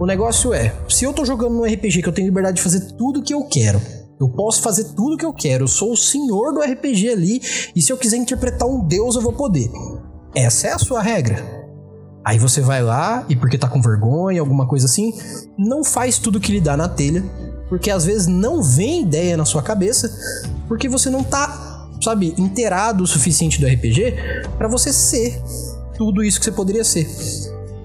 O 0.00 0.06
negócio 0.06 0.54
é, 0.54 0.74
se 0.88 1.04
eu 1.04 1.12
tô 1.12 1.24
jogando 1.26 1.54
num 1.54 1.64
RPG 1.64 2.02
que 2.02 2.08
eu 2.08 2.12
tenho 2.12 2.26
liberdade 2.26 2.56
de 2.56 2.62
fazer 2.62 2.80
tudo 2.96 3.22
que 3.22 3.34
eu 3.34 3.44
quero, 3.44 3.80
eu 4.18 4.30
posso 4.30 4.62
fazer 4.62 4.84
tudo 4.94 5.16
que 5.16 5.24
eu 5.24 5.32
quero, 5.32 5.64
eu 5.64 5.68
sou 5.68 5.92
o 5.92 5.96
senhor 5.96 6.54
do 6.54 6.60
RPG 6.60 7.10
ali, 7.10 7.40
e 7.76 7.82
se 7.82 7.92
eu 7.92 7.98
quiser 7.98 8.16
interpretar 8.16 8.66
um 8.66 8.86
deus, 8.86 9.14
eu 9.14 9.20
vou 9.20 9.34
poder. 9.34 9.70
Essa 10.34 10.68
é 10.68 10.72
a 10.72 10.78
sua 10.78 11.02
regra. 11.02 11.44
Aí 12.24 12.38
você 12.38 12.62
vai 12.62 12.82
lá 12.82 13.26
e 13.28 13.36
porque 13.36 13.58
tá 13.58 13.68
com 13.68 13.80
vergonha, 13.80 14.40
alguma 14.40 14.66
coisa 14.66 14.86
assim, 14.86 15.12
não 15.58 15.84
faz 15.84 16.18
tudo 16.18 16.40
que 16.40 16.52
lhe 16.52 16.60
dá 16.60 16.76
na 16.76 16.88
telha 16.88 17.22
porque 17.70 17.88
às 17.88 18.04
vezes 18.04 18.26
não 18.26 18.62
vem 18.62 19.02
ideia 19.02 19.36
na 19.36 19.44
sua 19.44 19.62
cabeça, 19.62 20.12
porque 20.66 20.88
você 20.88 21.08
não 21.08 21.22
tá, 21.22 21.88
sabe, 22.02 22.34
inteirado 22.36 23.04
o 23.04 23.06
suficiente 23.06 23.60
do 23.60 23.66
RPG 23.66 24.16
para 24.58 24.66
você 24.66 24.92
ser 24.92 25.40
tudo 25.96 26.24
isso 26.24 26.40
que 26.40 26.44
você 26.44 26.52
poderia 26.52 26.82
ser. 26.82 27.06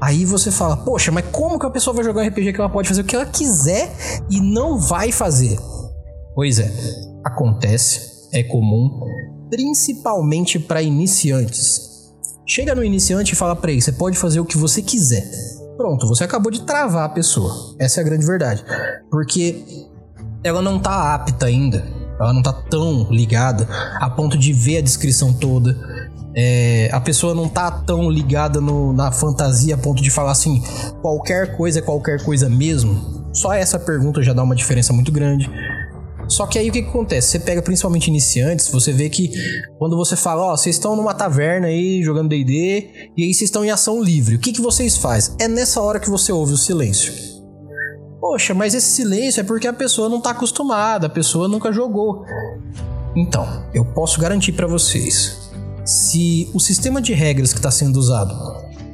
Aí 0.05 0.23
você 0.23 0.51
fala, 0.51 0.77
poxa, 0.77 1.11
mas 1.11 1.25
como 1.31 1.57
que 1.57 1.65
a 1.65 1.69
pessoa 1.71 1.95
vai 1.95 2.05
jogar 2.05 2.27
RPG 2.27 2.53
que 2.53 2.61
ela 2.61 2.69
pode 2.69 2.87
fazer 2.87 3.01
o 3.01 3.03
que 3.03 3.15
ela 3.15 3.25
quiser 3.25 3.91
e 4.29 4.39
não 4.39 4.77
vai 4.77 5.11
fazer? 5.11 5.57
Pois 6.35 6.59
é, 6.59 6.71
acontece, 7.23 8.29
é 8.31 8.43
comum, 8.43 9.01
principalmente 9.49 10.59
para 10.59 10.83
iniciantes. 10.83 12.13
Chega 12.45 12.75
no 12.75 12.83
iniciante 12.83 13.33
e 13.33 13.35
fala 13.35 13.55
para 13.55 13.71
ele, 13.71 13.81
você 13.81 13.91
pode 13.91 14.15
fazer 14.15 14.39
o 14.39 14.45
que 14.45 14.59
você 14.59 14.79
quiser. 14.79 15.27
Pronto, 15.75 16.07
você 16.07 16.23
acabou 16.23 16.51
de 16.51 16.61
travar 16.61 17.05
a 17.05 17.09
pessoa. 17.09 17.75
Essa 17.79 17.99
é 17.99 18.03
a 18.03 18.05
grande 18.05 18.27
verdade. 18.27 18.63
Porque 19.09 19.87
ela 20.43 20.61
não 20.61 20.77
tá 20.77 21.15
apta 21.15 21.47
ainda. 21.47 21.83
Ela 22.19 22.31
não 22.31 22.43
tá 22.43 22.53
tão 22.53 23.07
ligada 23.09 23.67
a 23.99 24.07
ponto 24.07 24.37
de 24.37 24.53
ver 24.53 24.77
a 24.77 24.81
descrição 24.81 25.33
toda. 25.33 25.75
É, 26.35 26.89
a 26.91 26.99
pessoa 26.99 27.33
não 27.33 27.47
tá 27.47 27.71
tão 27.71 28.09
ligada 28.09 28.59
no, 28.59 28.91
na 28.91 29.11
fantasia 29.11 29.75
a 29.75 29.77
ponto 29.77 30.01
de 30.03 30.11
falar 30.11 30.31
assim: 30.31 30.61
qualquer 31.01 31.55
coisa 31.55 31.79
é 31.79 31.81
qualquer 31.81 32.23
coisa 32.23 32.49
mesmo. 32.49 33.25
Só 33.33 33.53
essa 33.53 33.79
pergunta 33.79 34.21
já 34.21 34.33
dá 34.33 34.43
uma 34.43 34.55
diferença 34.55 34.91
muito 34.91 35.11
grande. 35.11 35.49
Só 36.27 36.47
que 36.47 36.57
aí 36.57 36.69
o 36.69 36.71
que, 36.71 36.81
que 36.81 36.89
acontece? 36.89 37.29
Você 37.29 37.39
pega 37.39 37.61
principalmente 37.61 38.07
iniciantes, 38.07 38.69
você 38.69 38.91
vê 38.91 39.09
que 39.09 39.31
quando 39.77 39.95
você 39.95 40.15
fala, 40.15 40.41
ó, 40.41 40.53
oh, 40.53 40.57
vocês 40.57 40.75
estão 40.75 40.95
numa 40.95 41.13
taverna 41.13 41.67
aí 41.67 42.01
jogando 42.03 42.29
DD 42.29 43.11
e 43.15 43.23
aí 43.23 43.33
vocês 43.33 43.43
estão 43.49 43.63
em 43.63 43.69
ação 43.69 44.01
livre. 44.01 44.35
O 44.35 44.39
que, 44.39 44.51
que 44.51 44.61
vocês 44.61 44.97
fazem? 44.97 45.35
É 45.39 45.47
nessa 45.47 45.81
hora 45.81 45.99
que 45.99 46.09
você 46.09 46.31
ouve 46.31 46.53
o 46.53 46.57
silêncio. 46.57 47.13
Poxa, 48.19 48.53
mas 48.55 48.73
esse 48.73 48.87
silêncio 48.87 49.41
é 49.41 49.43
porque 49.43 49.67
a 49.67 49.73
pessoa 49.73 50.09
não 50.09 50.17
está 50.17 50.31
acostumada, 50.31 51.05
a 51.05 51.09
pessoa 51.09 51.47
nunca 51.47 51.71
jogou. 51.71 52.25
Então, 53.15 53.69
eu 53.73 53.85
posso 53.85 54.19
garantir 54.19 54.53
para 54.53 54.67
vocês, 54.67 55.44
se 55.85 56.49
o 56.53 56.59
sistema 56.59 57.01
de 57.01 57.13
regras 57.13 57.53
que 57.53 57.59
está 57.59 57.69
sendo 57.69 57.97
usado 57.97 58.35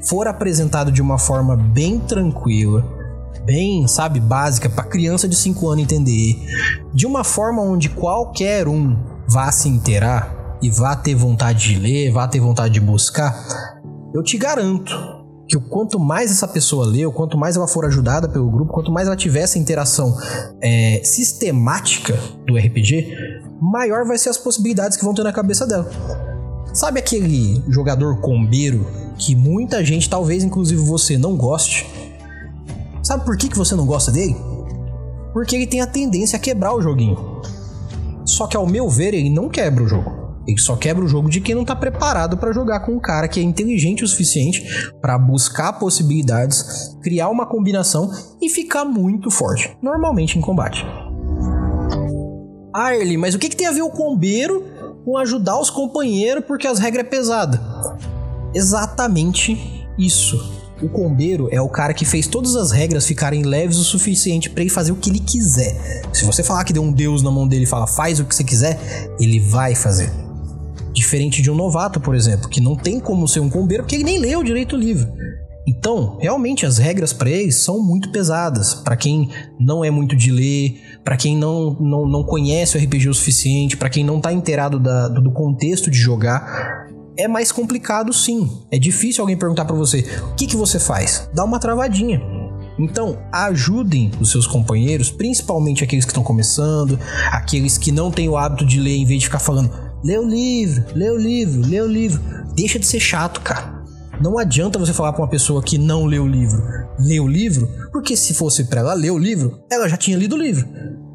for 0.03 0.27
apresentado 0.27 0.91
de 0.91 1.01
uma 1.01 1.17
forma 1.17 1.55
bem 1.55 1.99
tranquila, 1.99 2.85
bem, 3.45 3.87
sabe, 3.87 4.19
básica 4.19 4.69
para 4.69 4.83
criança 4.83 5.27
de 5.27 5.35
5 5.35 5.67
anos 5.69 5.83
entender, 5.83 6.35
de 6.93 7.07
uma 7.07 7.23
forma 7.23 7.61
onde 7.61 7.89
qualquer 7.89 8.67
um 8.67 8.97
vá 9.27 9.51
se 9.51 9.69
inteirar 9.69 10.57
e 10.61 10.69
vá 10.69 10.95
ter 10.95 11.15
vontade 11.15 11.69
de 11.69 11.79
ler, 11.79 12.11
vá 12.11 12.27
ter 12.27 12.39
vontade 12.39 12.73
de 12.73 12.81
buscar, 12.81 13.33
eu 14.13 14.21
te 14.21 14.37
garanto 14.37 15.21
que 15.47 15.57
o 15.57 15.61
quanto 15.61 15.99
mais 15.99 16.31
essa 16.31 16.47
pessoa 16.47 16.85
lê, 16.85 17.05
o 17.05 17.11
quanto 17.11 17.37
mais 17.37 17.55
ela 17.55 17.67
for 17.67 17.85
ajudada 17.85 18.27
pelo 18.27 18.49
grupo, 18.49 18.71
quanto 18.71 18.91
mais 18.91 19.07
ela 19.07 19.17
tiver 19.17 19.41
essa 19.41 19.59
interação 19.59 20.17
é, 20.61 21.01
sistemática 21.03 22.17
do 22.45 22.57
RPG, 22.57 23.13
maior 23.61 24.05
vai 24.05 24.17
ser 24.17 24.29
as 24.29 24.37
possibilidades 24.37 24.97
que 24.97 25.03
vão 25.03 25.13
ter 25.13 25.23
na 25.23 25.33
cabeça 25.33 25.67
dela. 25.67 25.89
Sabe 26.73 26.99
aquele 26.99 27.61
jogador 27.67 28.21
combeiro 28.21 28.87
que 29.17 29.35
muita 29.35 29.83
gente, 29.83 30.09
talvez 30.09 30.43
inclusive 30.43 30.81
você, 30.81 31.17
não 31.17 31.35
goste? 31.35 31.85
Sabe 33.03 33.25
por 33.25 33.35
que, 33.35 33.49
que 33.49 33.57
você 33.57 33.75
não 33.75 33.85
gosta 33.85 34.11
dele? 34.11 34.35
Porque 35.33 35.55
ele 35.55 35.67
tem 35.67 35.81
a 35.81 35.87
tendência 35.87 36.37
a 36.37 36.39
quebrar 36.39 36.73
o 36.73 36.81
joguinho. 36.81 37.41
Só 38.25 38.47
que 38.47 38.55
ao 38.55 38.65
meu 38.65 38.89
ver, 38.89 39.13
ele 39.13 39.29
não 39.29 39.49
quebra 39.49 39.83
o 39.83 39.87
jogo. 39.87 40.21
Ele 40.47 40.57
só 40.57 40.75
quebra 40.75 41.03
o 41.03 41.07
jogo 41.07 41.29
de 41.29 41.41
quem 41.41 41.53
não 41.53 41.65
tá 41.65 41.75
preparado 41.75 42.37
para 42.37 42.53
jogar 42.53 42.79
com 42.79 42.93
um 42.93 42.99
cara 42.99 43.27
que 43.27 43.39
é 43.39 43.43
inteligente 43.43 44.03
o 44.03 44.07
suficiente 44.07 44.63
para 45.01 45.17
buscar 45.17 45.73
possibilidades, 45.73 46.97
criar 47.03 47.29
uma 47.29 47.45
combinação 47.45 48.09
e 48.41 48.49
ficar 48.49 48.85
muito 48.85 49.29
forte, 49.29 49.77
normalmente 49.81 50.39
em 50.39 50.41
combate. 50.41 50.85
Ah, 52.73 52.95
Erly, 52.95 53.17
mas 53.17 53.35
o 53.35 53.39
que, 53.39 53.49
que 53.49 53.55
tem 53.55 53.67
a 53.67 53.71
ver 53.71 53.81
o 53.81 53.89
combeiro 53.89 54.70
com 55.03 55.17
ajudar 55.17 55.59
os 55.59 55.69
companheiros 55.69 56.43
porque 56.45 56.67
as 56.67 56.79
regras 56.79 57.05
é 57.05 57.09
pesada? 57.09 57.61
Exatamente 58.53 59.87
isso. 59.97 60.61
O 60.81 60.89
combeiro 60.89 61.47
é 61.51 61.61
o 61.61 61.69
cara 61.69 61.93
que 61.93 62.05
fez 62.05 62.25
todas 62.25 62.55
as 62.55 62.71
regras 62.71 63.05
ficarem 63.05 63.43
leves 63.43 63.77
o 63.77 63.83
suficiente 63.83 64.49
para 64.49 64.61
ele 64.61 64.69
fazer 64.69 64.91
o 64.91 64.95
que 64.95 65.11
ele 65.11 65.19
quiser. 65.19 66.01
Se 66.11 66.25
você 66.25 66.41
falar 66.41 66.63
que 66.63 66.73
deu 66.73 66.81
um 66.81 66.91
deus 66.91 67.21
na 67.21 67.29
mão 67.29 67.47
dele 67.47 67.63
e 67.63 67.67
fala 67.67 67.85
faz 67.85 68.19
o 68.19 68.25
que 68.25 68.33
você 68.33 68.43
quiser, 68.43 68.79
ele 69.19 69.39
vai 69.39 69.75
fazer. 69.75 70.11
Diferente 70.91 71.41
de 71.41 71.51
um 71.51 71.55
novato, 71.55 72.01
por 72.01 72.15
exemplo, 72.15 72.49
que 72.49 72.59
não 72.59 72.75
tem 72.75 72.99
como 72.99 73.27
ser 73.27 73.39
um 73.39 73.49
combeiro 73.49 73.83
porque 73.83 73.95
ele 73.95 74.03
nem 74.03 74.17
leu 74.17 74.43
direito 74.43 74.75
o 74.75 74.79
livro. 74.79 75.07
Então, 75.67 76.17
realmente 76.19 76.65
as 76.65 76.77
regras 76.77 77.13
para 77.13 77.29
eles 77.29 77.55
são 77.55 77.79
muito 77.79 78.11
pesadas. 78.11 78.73
Para 78.73 78.95
quem 78.95 79.29
não 79.59 79.85
é 79.85 79.91
muito 79.91 80.15
de 80.15 80.31
ler, 80.31 80.81
para 81.03 81.15
quem 81.15 81.37
não, 81.37 81.77
não, 81.79 82.07
não 82.07 82.23
conhece 82.23 82.77
o 82.77 82.81
RPG 82.81 83.09
o 83.09 83.13
suficiente, 83.13 83.77
para 83.77 83.89
quem 83.89 84.03
não 84.03 84.19
tá 84.19 84.33
inteirado 84.33 84.79
da, 84.79 85.07
do 85.07 85.31
contexto 85.31 85.91
de 85.91 85.97
jogar, 85.97 86.87
é 87.15 87.27
mais 87.27 87.51
complicado 87.51 88.11
sim. 88.11 88.49
É 88.71 88.79
difícil 88.79 89.21
alguém 89.21 89.37
perguntar 89.37 89.65
para 89.65 89.75
você: 89.75 90.05
o 90.31 90.35
que, 90.35 90.47
que 90.47 90.55
você 90.55 90.79
faz? 90.79 91.29
Dá 91.33 91.43
uma 91.43 91.59
travadinha. 91.59 92.21
Então, 92.79 93.19
ajudem 93.31 94.11
os 94.19 94.31
seus 94.31 94.47
companheiros, 94.47 95.11
principalmente 95.11 95.83
aqueles 95.83 96.05
que 96.05 96.11
estão 96.11 96.23
começando, 96.23 96.99
aqueles 97.31 97.77
que 97.77 97.91
não 97.91 98.09
têm 98.09 98.27
o 98.27 98.37
hábito 98.37 98.65
de 98.65 98.79
ler, 98.79 98.95
em 98.95 99.05
vez 99.05 99.19
de 99.19 99.25
ficar 99.27 99.39
falando: 99.39 99.71
lê 100.03 100.17
o 100.17 100.27
livro, 100.27 100.83
lê 100.95 101.09
o 101.09 101.17
livro, 101.17 101.61
lê 101.67 101.81
o 101.81 101.87
livro. 101.87 102.21
Deixa 102.55 102.79
de 102.79 102.85
ser 102.85 102.99
chato, 102.99 103.41
cara. 103.41 103.80
Não 104.21 104.37
adianta 104.37 104.77
você 104.77 104.93
falar 104.93 105.13
para 105.13 105.23
uma 105.23 105.27
pessoa 105.27 105.63
que 105.63 105.79
não 105.79 106.05
lê 106.05 106.19
o 106.19 106.27
livro, 106.27 106.61
lê 106.99 107.19
o 107.19 107.27
livro, 107.27 107.67
porque 107.91 108.15
se 108.15 108.35
fosse 108.35 108.65
para 108.65 108.81
ela 108.81 108.93
ler 108.93 109.09
o 109.09 109.17
livro, 109.17 109.63
ela 109.71 109.89
já 109.89 109.97
tinha 109.97 110.15
lido 110.15 110.35
o 110.35 110.39
livro. 110.39 110.67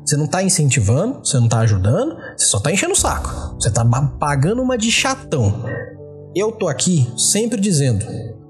Você 0.04 0.16
não 0.16 0.26
tá 0.26 0.42
incentivando, 0.42 1.20
você 1.24 1.38
não 1.38 1.48
tá 1.48 1.60
ajudando, 1.60 2.16
você 2.36 2.46
só 2.46 2.58
tá 2.58 2.72
enchendo 2.72 2.94
o 2.94 2.96
saco. 2.96 3.54
Você 3.60 3.70
tá 3.70 3.84
pagando 4.18 4.60
uma 4.60 4.76
de 4.76 4.90
chatão. 4.90 5.64
Eu 6.34 6.50
tô 6.50 6.66
aqui 6.66 7.08
sempre 7.16 7.60
dizendo: 7.60 8.04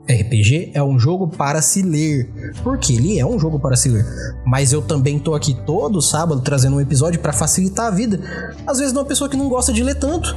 RPG 0.09 0.71
é 0.73 0.83
um 0.83 0.99
jogo 0.99 1.29
para 1.29 1.61
se 1.61 1.83
ler, 1.83 2.33
porque 2.63 2.95
ele 2.95 3.19
é 3.19 3.27
um 3.27 3.39
jogo 3.39 3.61
para 3.61 3.77
se 3.77 3.91
ler. 3.91 4.07
Mas 4.47 4.73
eu 4.73 4.81
também 4.81 5.19
tô 5.19 5.35
aqui 5.35 5.55
todo 5.67 6.01
sábado 6.01 6.41
trazendo 6.41 6.77
um 6.77 6.81
episódio 6.81 7.21
para 7.21 7.33
facilitar 7.33 7.89
a 7.89 7.91
vida, 7.91 8.21
às 8.67 8.79
vezes 8.79 8.95
de 8.95 8.99
uma 8.99 9.05
pessoa 9.05 9.29
que 9.29 9.37
não 9.37 9.51
gosta 9.51 9.71
de 9.71 9.83
ler 9.83 9.97
tanto. 9.97 10.35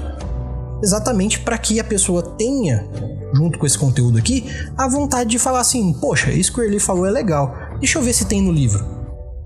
Exatamente 0.84 1.40
para 1.40 1.58
que 1.58 1.80
a 1.80 1.84
pessoa 1.84 2.22
tenha, 2.22 2.88
junto 3.34 3.60
com 3.60 3.66
esse 3.66 3.78
conteúdo 3.78 4.18
aqui, 4.18 4.46
a 4.78 4.88
vontade 4.88 5.30
de 5.30 5.40
falar 5.40 5.60
assim: 5.60 5.94
poxa, 5.94 6.32
isso 6.32 6.54
que 6.54 6.60
o 6.60 6.64
Erli 6.64 6.80
falou 6.80 7.06
é 7.06 7.12
legal, 7.12 7.54
deixa 7.80 7.98
eu 7.98 8.04
ver 8.04 8.14
se 8.14 8.26
tem 8.26 8.42
no 8.42 8.52
livro. 8.52 8.84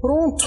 Pronto, 0.01 0.45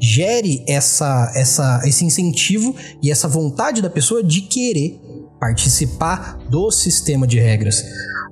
gere 0.00 0.64
essa, 0.68 1.32
essa, 1.34 1.80
esse 1.84 2.04
incentivo 2.04 2.74
e 3.02 3.10
essa 3.10 3.28
vontade 3.28 3.80
da 3.80 3.90
pessoa 3.90 4.22
de 4.22 4.42
querer 4.42 5.00
participar 5.40 6.38
do 6.50 6.70
sistema 6.70 7.26
de 7.26 7.38
regras. 7.38 7.84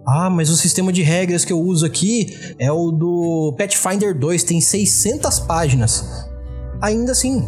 Ah, 0.06 0.28
mas 0.28 0.50
o 0.50 0.56
sistema 0.56 0.92
de 0.92 1.02
regras 1.02 1.44
que 1.44 1.52
eu 1.52 1.60
uso 1.60 1.86
aqui 1.86 2.54
é 2.58 2.72
o 2.72 2.90
do 2.90 3.54
Pathfinder 3.56 4.18
2, 4.18 4.42
tem 4.42 4.60
600 4.60 5.38
páginas. 5.40 6.04
Ainda 6.82 7.12
assim, 7.12 7.44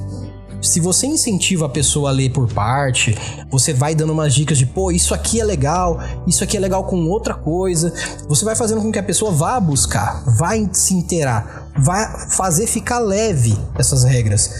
se 0.64 0.80
você 0.80 1.06
incentiva 1.06 1.66
a 1.66 1.68
pessoa 1.68 2.11
a 2.11 2.12
ler 2.12 2.30
por 2.30 2.52
parte, 2.52 3.16
você 3.50 3.73
vai 3.73 3.94
dando 3.94 4.12
umas 4.12 4.35
dicas 4.35 4.59
de, 4.59 4.66
pô, 4.66 4.90
isso 4.90 5.14
aqui 5.14 5.40
é 5.40 5.44
legal, 5.44 6.00
isso 6.26 6.42
aqui 6.42 6.56
é 6.56 6.61
legal 6.61 6.85
com 6.85 6.97
outra 7.09 7.35
coisa, 7.35 7.92
você 8.26 8.44
vai 8.44 8.56
fazendo 8.56 8.80
com 8.80 8.90
que 8.90 8.99
a 8.99 9.02
pessoa 9.02 9.30
vá 9.30 9.61
buscar, 9.61 10.25
vai 10.38 10.68
se 10.73 10.94
inteirar, 10.94 11.71
vai 11.76 12.30
fazer 12.30 12.66
ficar 12.66 12.99
leve 12.99 13.56
essas 13.78 14.04
regras. 14.04 14.50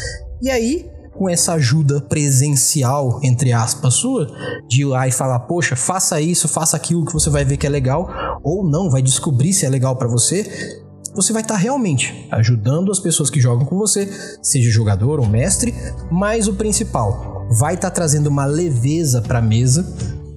E 0.43 0.51
aí, 0.51 0.91
com 1.17 1.29
essa 1.29 1.55
ajuda 1.55 2.01
presencial, 2.01 3.21
entre 3.23 3.53
aspas, 3.53 3.95
sua, 3.95 4.27
de 4.69 4.83
ir 4.83 4.85
lá 4.85 5.07
e 5.09 5.13
falar, 5.13 5.41
poxa, 5.41 5.77
faça 5.77 6.21
isso, 6.21 6.49
faça 6.49 6.77
aquilo 6.77 7.05
que 7.05 7.13
você 7.13 7.31
vai 7.31 7.45
ver 7.45 7.57
que 7.57 7.67
é 7.67 7.71
legal, 7.71 8.11
ou 8.43 8.69
não, 8.69 8.91
vai 8.91 9.01
descobrir 9.01 9.53
se 9.53 9.65
é 9.65 9.69
legal 9.69 9.97
para 9.97 10.09
você, 10.09 10.84
você 11.15 11.33
vai 11.33 11.43
estar 11.43 11.55
tá 11.55 11.61
realmente 11.61 12.27
ajudando 12.31 12.91
as 12.91 12.99
pessoas 12.99 13.31
que 13.31 13.41
jogam 13.41 13.65
com 13.65 13.77
você, 13.77 14.11
seja 14.43 14.71
jogador 14.71 15.21
ou 15.21 15.27
mestre, 15.27 15.75
mas 16.11 16.49
o 16.49 16.55
principal, 16.55 17.47
vai 17.51 17.75
estar 17.75 17.91
tá 17.91 17.95
trazendo 17.95 18.27
uma 18.27 18.45
leveza 18.45 19.23
para 19.23 19.39
a 19.39 19.43
mesa, 19.43 19.87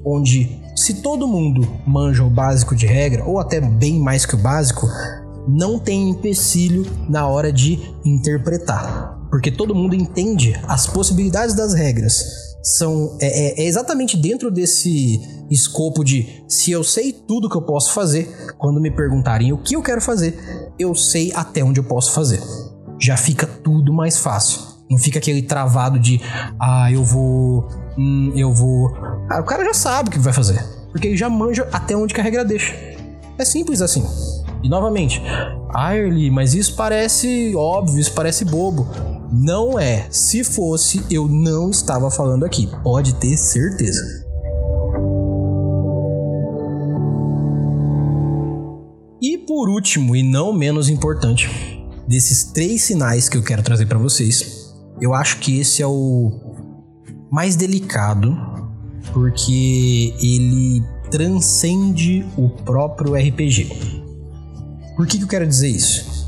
onde 0.05 0.61
se 0.75 1.01
todo 1.01 1.27
mundo 1.27 1.67
manja 1.85 2.23
o 2.23 2.29
básico 2.29 2.75
de 2.75 2.85
regra, 2.85 3.25
ou 3.25 3.39
até 3.39 3.59
bem 3.59 3.99
mais 3.99 4.25
que 4.25 4.35
o 4.35 4.37
básico, 4.37 4.87
não 5.47 5.79
tem 5.79 6.09
empecilho 6.09 6.85
na 7.09 7.27
hora 7.27 7.51
de 7.51 7.79
interpretar. 8.05 9.17
Porque 9.29 9.51
todo 9.51 9.75
mundo 9.75 9.95
entende 9.95 10.55
as 10.67 10.87
possibilidades 10.87 11.55
das 11.55 11.73
regras. 11.73 12.46
São 12.75 13.17
é, 13.21 13.61
é, 13.61 13.63
é 13.63 13.65
exatamente 13.65 14.17
dentro 14.17 14.51
desse 14.51 15.21
escopo 15.49 16.03
de 16.03 16.43
se 16.47 16.71
eu 16.71 16.83
sei 16.83 17.13
tudo 17.13 17.49
que 17.49 17.55
eu 17.55 17.61
posso 17.61 17.93
fazer, 17.93 18.27
quando 18.57 18.81
me 18.81 18.91
perguntarem 18.91 19.53
o 19.53 19.57
que 19.57 19.75
eu 19.75 19.81
quero 19.81 20.01
fazer, 20.01 20.37
eu 20.77 20.93
sei 20.93 21.31
até 21.33 21.63
onde 21.63 21.79
eu 21.79 21.83
posso 21.85 22.11
fazer. 22.11 22.41
Já 22.99 23.15
fica 23.15 23.47
tudo 23.47 23.93
mais 23.93 24.17
fácil. 24.17 24.59
Não 24.89 24.97
fica 24.97 25.19
aquele 25.19 25.41
travado 25.41 25.97
de 25.99 26.19
ah, 26.59 26.91
eu 26.91 27.03
vou. 27.03 27.69
Hum, 27.97 28.33
eu 28.35 28.53
vou. 28.53 28.93
Ah, 29.29 29.39
o 29.39 29.45
cara 29.45 29.63
já 29.63 29.73
sabe 29.73 30.09
o 30.09 30.11
que 30.11 30.19
vai 30.19 30.33
fazer. 30.33 30.61
Porque 30.91 31.07
ele 31.07 31.17
já 31.17 31.29
manja 31.29 31.67
até 31.71 31.95
onde 31.95 32.13
a 32.19 32.23
regra 32.23 32.43
deixa. 32.43 32.73
É 33.37 33.45
simples 33.45 33.81
assim. 33.81 34.03
E 34.63 34.69
novamente, 34.69 35.21
ah, 35.73 35.91
mas 36.31 36.53
isso 36.53 36.75
parece 36.75 37.53
óbvio, 37.55 37.99
isso 37.99 38.13
parece 38.13 38.43
bobo. 38.43 38.87
Não 39.31 39.77
é. 39.77 40.07
Se 40.09 40.43
fosse, 40.43 41.03
eu 41.11 41.27
não 41.27 41.69
estava 41.69 42.09
falando 42.09 42.45
aqui. 42.45 42.69
Pode 42.83 43.15
ter 43.15 43.35
certeza. 43.37 44.01
E 49.21 49.37
por 49.37 49.69
último, 49.69 50.15
e 50.15 50.23
não 50.23 50.53
menos 50.53 50.89
importante, 50.89 51.49
desses 52.07 52.45
três 52.45 52.83
sinais 52.83 53.27
que 53.27 53.37
eu 53.37 53.43
quero 53.43 53.61
trazer 53.61 53.85
para 53.85 53.97
vocês, 53.97 54.73
eu 55.01 55.13
acho 55.13 55.39
que 55.39 55.59
esse 55.59 55.81
é 55.81 55.87
o 55.87 56.31
mais 57.31 57.55
delicado, 57.55 58.37
porque 59.11 60.13
ele 60.21 60.83
transcende 61.11 62.25
o 62.37 62.49
próprio 62.49 63.15
RPG. 63.15 64.06
Por 64.97 65.05
que, 65.05 65.19
que 65.19 65.23
eu 65.25 65.27
quero 65.27 65.45
dizer 65.45 65.69
isso? 65.69 66.27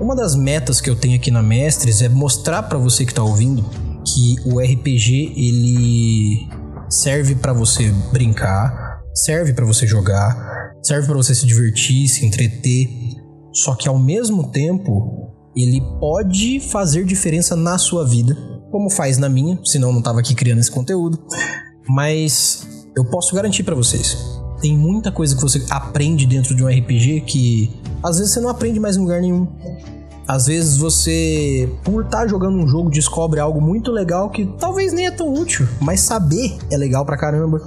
Uma 0.00 0.14
das 0.14 0.36
metas 0.36 0.80
que 0.80 0.88
eu 0.88 0.94
tenho 0.94 1.16
aqui 1.16 1.32
na 1.32 1.42
Mestres 1.42 2.00
é 2.00 2.08
mostrar 2.08 2.62
para 2.62 2.78
você 2.78 3.04
que 3.04 3.10
está 3.10 3.24
ouvindo 3.24 3.64
que 4.04 4.36
o 4.44 4.60
RPG 4.60 5.32
ele 5.36 6.48
serve 6.88 7.34
para 7.34 7.52
você 7.52 7.90
brincar, 8.12 9.00
serve 9.12 9.52
para 9.52 9.64
você 9.64 9.84
jogar, 9.84 10.74
serve 10.80 11.08
para 11.08 11.16
você 11.16 11.34
se 11.34 11.44
divertir, 11.44 12.06
se 12.06 12.24
entreter, 12.24 12.88
só 13.52 13.74
que 13.74 13.88
ao 13.88 13.98
mesmo 13.98 14.52
tempo 14.52 15.34
ele 15.56 15.80
pode 15.98 16.60
fazer 16.60 17.04
diferença 17.04 17.56
na 17.56 17.78
sua 17.78 18.06
vida, 18.06 18.36
como 18.70 18.88
faz 18.88 19.18
na 19.18 19.28
minha, 19.28 19.58
senão 19.64 19.88
eu 19.88 19.94
não 19.94 20.02
tava 20.02 20.20
aqui 20.20 20.36
criando 20.36 20.60
esse 20.60 20.70
conteúdo. 20.70 21.18
Mas 21.88 22.86
eu 22.96 23.04
posso 23.06 23.34
garantir 23.34 23.64
para 23.64 23.74
vocês, 23.74 24.16
tem 24.60 24.76
muita 24.76 25.10
coisa 25.12 25.34
que 25.34 25.42
você 25.42 25.64
aprende 25.70 26.26
dentro 26.26 26.54
de 26.54 26.64
um 26.64 26.68
RPG 26.68 27.22
que 27.22 27.70
às 28.02 28.18
vezes 28.18 28.32
você 28.32 28.40
não 28.40 28.48
aprende 28.48 28.78
mais 28.80 28.96
em 28.96 29.00
lugar 29.00 29.20
nenhum. 29.20 29.46
Às 30.28 30.46
vezes 30.46 30.76
você, 30.76 31.68
por 31.84 32.04
estar 32.04 32.22
tá 32.22 32.26
jogando 32.26 32.58
um 32.58 32.66
jogo, 32.66 32.90
descobre 32.90 33.38
algo 33.38 33.60
muito 33.60 33.92
legal 33.92 34.28
que 34.28 34.44
talvez 34.58 34.92
nem 34.92 35.06
é 35.06 35.10
tão 35.10 35.32
útil, 35.32 35.68
mas 35.80 36.00
saber 36.00 36.56
é 36.70 36.76
legal 36.76 37.04
pra 37.06 37.16
caramba. 37.16 37.60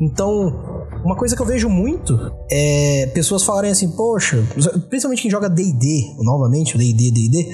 Então, 0.00 0.86
uma 1.04 1.16
coisa 1.16 1.34
que 1.34 1.42
eu 1.42 1.46
vejo 1.46 1.68
muito 1.68 2.18
é 2.50 3.10
pessoas 3.12 3.42
falarem 3.42 3.70
assim, 3.70 3.90
poxa, 3.90 4.44
principalmente 4.88 5.22
quem 5.22 5.30
joga 5.30 5.48
DD, 5.48 6.14
novamente, 6.18 6.76
o 6.76 6.78
DD, 6.78 7.10
DD, 7.10 7.48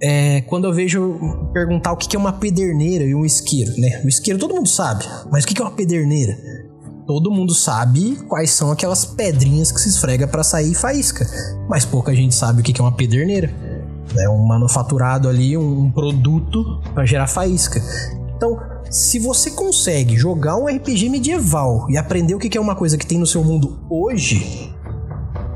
é, 0.00 0.40
quando 0.42 0.66
eu 0.66 0.72
vejo 0.72 1.50
perguntar 1.52 1.92
o 1.92 1.96
que 1.96 2.14
é 2.14 2.18
uma 2.18 2.32
pederneira 2.32 3.04
e 3.04 3.14
um 3.14 3.24
isqueiro, 3.24 3.72
né? 3.78 4.02
O 4.04 4.08
isqueiro 4.08 4.38
todo 4.38 4.54
mundo 4.54 4.68
sabe, 4.68 5.04
mas 5.30 5.44
o 5.44 5.46
que 5.46 5.60
é 5.60 5.64
uma 5.64 5.74
pederneira? 5.74 6.36
Todo 7.06 7.30
mundo 7.30 7.54
sabe 7.54 8.16
quais 8.28 8.50
são 8.50 8.70
aquelas 8.72 9.04
pedrinhas 9.04 9.70
que 9.70 9.80
se 9.80 9.88
esfrega 9.88 10.26
para 10.26 10.42
sair 10.42 10.74
faísca, 10.74 11.26
mas 11.68 11.84
pouca 11.84 12.14
gente 12.14 12.34
sabe 12.34 12.60
o 12.60 12.64
que 12.64 12.78
é 12.78 12.84
uma 12.84 12.92
pederneira. 12.92 13.54
É 14.18 14.28
um 14.28 14.38
manufaturado 14.38 15.28
ali, 15.28 15.56
um 15.56 15.90
produto 15.90 16.80
para 16.94 17.04
gerar 17.04 17.26
faísca. 17.26 17.82
Então, 18.36 18.58
se 18.90 19.18
você 19.18 19.50
consegue 19.50 20.16
jogar 20.16 20.56
um 20.56 20.66
RPG 20.66 21.08
medieval 21.08 21.86
e 21.90 21.96
aprender 21.96 22.34
o 22.34 22.38
que 22.38 22.56
é 22.56 22.60
uma 22.60 22.76
coisa 22.76 22.96
que 22.96 23.06
tem 23.06 23.18
no 23.18 23.26
seu 23.26 23.42
mundo 23.42 23.78
hoje, 23.90 24.72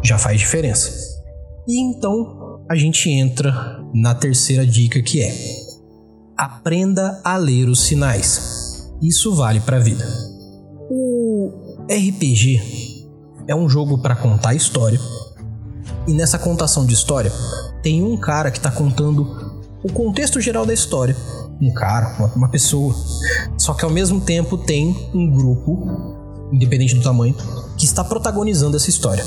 já 0.02 0.18
faz 0.18 0.38
diferença. 0.38 0.90
E 1.66 1.80
então 1.80 2.60
a 2.68 2.74
gente 2.74 3.08
entra 3.08 3.80
na 3.94 4.14
terceira 4.14 4.66
dica 4.66 5.00
que 5.02 5.22
é: 5.22 5.34
aprenda 6.36 7.20
a 7.24 7.36
ler 7.36 7.68
os 7.68 7.82
sinais. 7.82 8.90
Isso 9.00 9.34
vale 9.34 9.60
para 9.60 9.76
a 9.76 9.80
vida. 9.80 10.04
RPG 11.90 13.08
é 13.48 13.54
um 13.54 13.68
jogo 13.68 13.98
para 13.98 14.14
contar 14.14 14.54
história. 14.54 15.00
E 16.06 16.12
nessa 16.12 16.38
contação 16.38 16.86
de 16.86 16.94
história, 16.94 17.32
tem 17.82 18.00
um 18.00 18.16
cara 18.16 18.52
que 18.52 18.58
está 18.58 18.70
contando 18.70 19.26
o 19.82 19.92
contexto 19.92 20.40
geral 20.40 20.64
da 20.64 20.72
história. 20.72 21.16
Um 21.60 21.74
cara, 21.74 22.30
uma, 22.36 22.48
pessoa. 22.48 22.94
Só 23.58 23.74
que 23.74 23.84
ao 23.84 23.90
mesmo 23.90 24.20
tempo 24.20 24.56
tem 24.56 24.96
um 25.12 25.28
grupo, 25.32 26.48
independente 26.52 26.94
do 26.94 27.02
tamanho, 27.02 27.34
que 27.76 27.86
está 27.86 28.04
protagonizando 28.04 28.76
essa 28.76 28.88
história. 28.88 29.24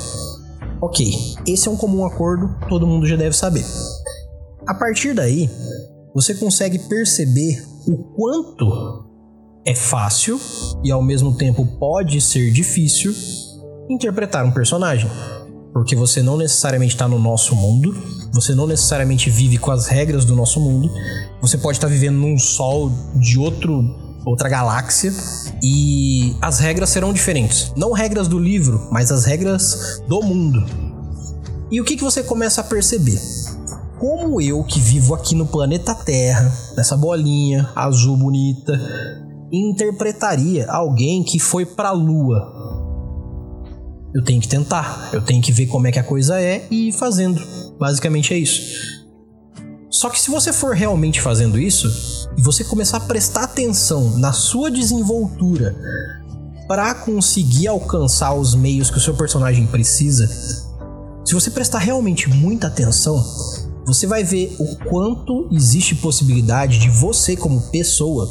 Ok, 0.81 1.05
esse 1.45 1.67
é 1.67 1.71
um 1.71 1.75
comum 1.75 2.05
acordo, 2.05 2.55
todo 2.69 2.87
mundo 2.87 3.05
já 3.05 3.17
deve 3.17 3.35
saber. 3.35 3.65
A 4.65 4.73
partir 4.73 5.13
daí, 5.13 5.49
você 6.15 6.33
consegue 6.33 6.79
perceber 6.79 7.61
o 7.85 7.97
quanto 8.15 9.12
é 9.65 9.73
fácil 9.73 10.39
e 10.83 10.91
ao 10.91 11.01
mesmo 11.01 11.33
tempo 11.35 11.65
pode 11.79 12.19
ser 12.19 12.51
difícil 12.51 13.13
interpretar 13.89 14.45
um 14.45 14.51
personagem. 14.51 15.09
Porque 15.71 15.95
você 15.95 16.21
não 16.21 16.37
necessariamente 16.37 16.93
está 16.93 17.07
no 17.07 17.17
nosso 17.17 17.55
mundo, 17.55 17.95
você 18.31 18.53
não 18.53 18.67
necessariamente 18.67 19.29
vive 19.29 19.57
com 19.57 19.71
as 19.71 19.87
regras 19.87 20.23
do 20.23 20.35
nosso 20.35 20.59
mundo, 20.59 20.91
você 21.41 21.57
pode 21.57 21.77
estar 21.77 21.87
tá 21.87 21.93
vivendo 21.93 22.17
num 22.17 22.37
sol 22.37 22.91
de 23.15 23.39
outro 23.39 23.83
outra 24.25 24.47
galáxia 24.47 25.11
e 25.61 26.35
as 26.41 26.59
regras 26.59 26.89
serão 26.89 27.11
diferentes. 27.11 27.73
Não 27.75 27.91
regras 27.91 28.27
do 28.27 28.39
livro, 28.39 28.87
mas 28.91 29.11
as 29.11 29.25
regras 29.25 30.01
do 30.07 30.21
mundo. 30.21 30.63
E 31.69 31.81
o 31.81 31.83
que, 31.83 31.97
que 31.97 32.03
você 32.03 32.23
começa 32.23 32.61
a 32.61 32.63
perceber? 32.63 33.19
Como 33.99 34.39
eu 34.39 34.63
que 34.63 34.79
vivo 34.79 35.13
aqui 35.13 35.35
no 35.35 35.45
planeta 35.45 35.95
Terra, 35.95 36.51
nessa 36.77 36.95
bolinha 36.95 37.69
azul 37.75 38.15
bonita, 38.15 38.79
interpretaria 39.53 40.65
alguém 40.67 41.23
que 41.23 41.37
foi 41.37 41.65
para 41.65 41.89
a 41.89 41.91
lua? 41.91 42.51
Eu 44.13 44.23
tenho 44.23 44.41
que 44.41 44.47
tentar, 44.47 45.09
eu 45.13 45.21
tenho 45.21 45.41
que 45.41 45.51
ver 45.51 45.67
como 45.67 45.87
é 45.87 45.91
que 45.91 45.99
a 45.99 46.03
coisa 46.03 46.41
é 46.41 46.67
e 46.71 46.89
ir 46.89 46.91
fazendo. 46.91 47.41
Basicamente 47.79 48.33
é 48.33 48.37
isso. 48.37 48.61
Só 49.89 50.09
que 50.09 50.19
se 50.19 50.31
você 50.31 50.51
for 50.51 50.75
realmente 50.75 51.21
fazendo 51.21 51.59
isso 51.59 51.87
e 52.35 52.41
você 52.41 52.63
começar 52.63 52.97
a 52.97 53.01
prestar 53.01 53.43
atenção 53.43 54.17
na 54.17 54.33
sua 54.33 54.71
desenvoltura 54.71 55.75
para 56.67 56.95
conseguir 56.95 57.67
alcançar 57.67 58.33
os 58.33 58.55
meios 58.55 58.89
que 58.89 58.97
o 58.97 59.01
seu 59.01 59.15
personagem 59.15 59.67
precisa, 59.67 60.27
se 61.23 61.33
você 61.33 61.51
prestar 61.51 61.79
realmente 61.79 62.27
muita 62.29 62.67
atenção, 62.67 63.23
você 63.85 64.07
vai 64.07 64.23
ver 64.23 64.55
o 64.59 64.75
quanto 64.89 65.47
existe 65.51 65.95
possibilidade 65.95 66.79
de 66.79 66.89
você 66.89 67.35
como 67.35 67.61
pessoa 67.69 68.27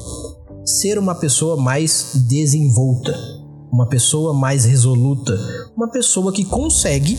ser 0.65 0.99
uma 0.99 1.15
pessoa 1.15 1.57
mais 1.57 2.13
desenvolta, 2.29 3.15
uma 3.73 3.87
pessoa 3.87 4.35
mais 4.35 4.65
resoluta, 4.65 5.37
uma 5.77 5.89
pessoa 5.89 6.33
que 6.33 6.45
consegue 6.45 7.19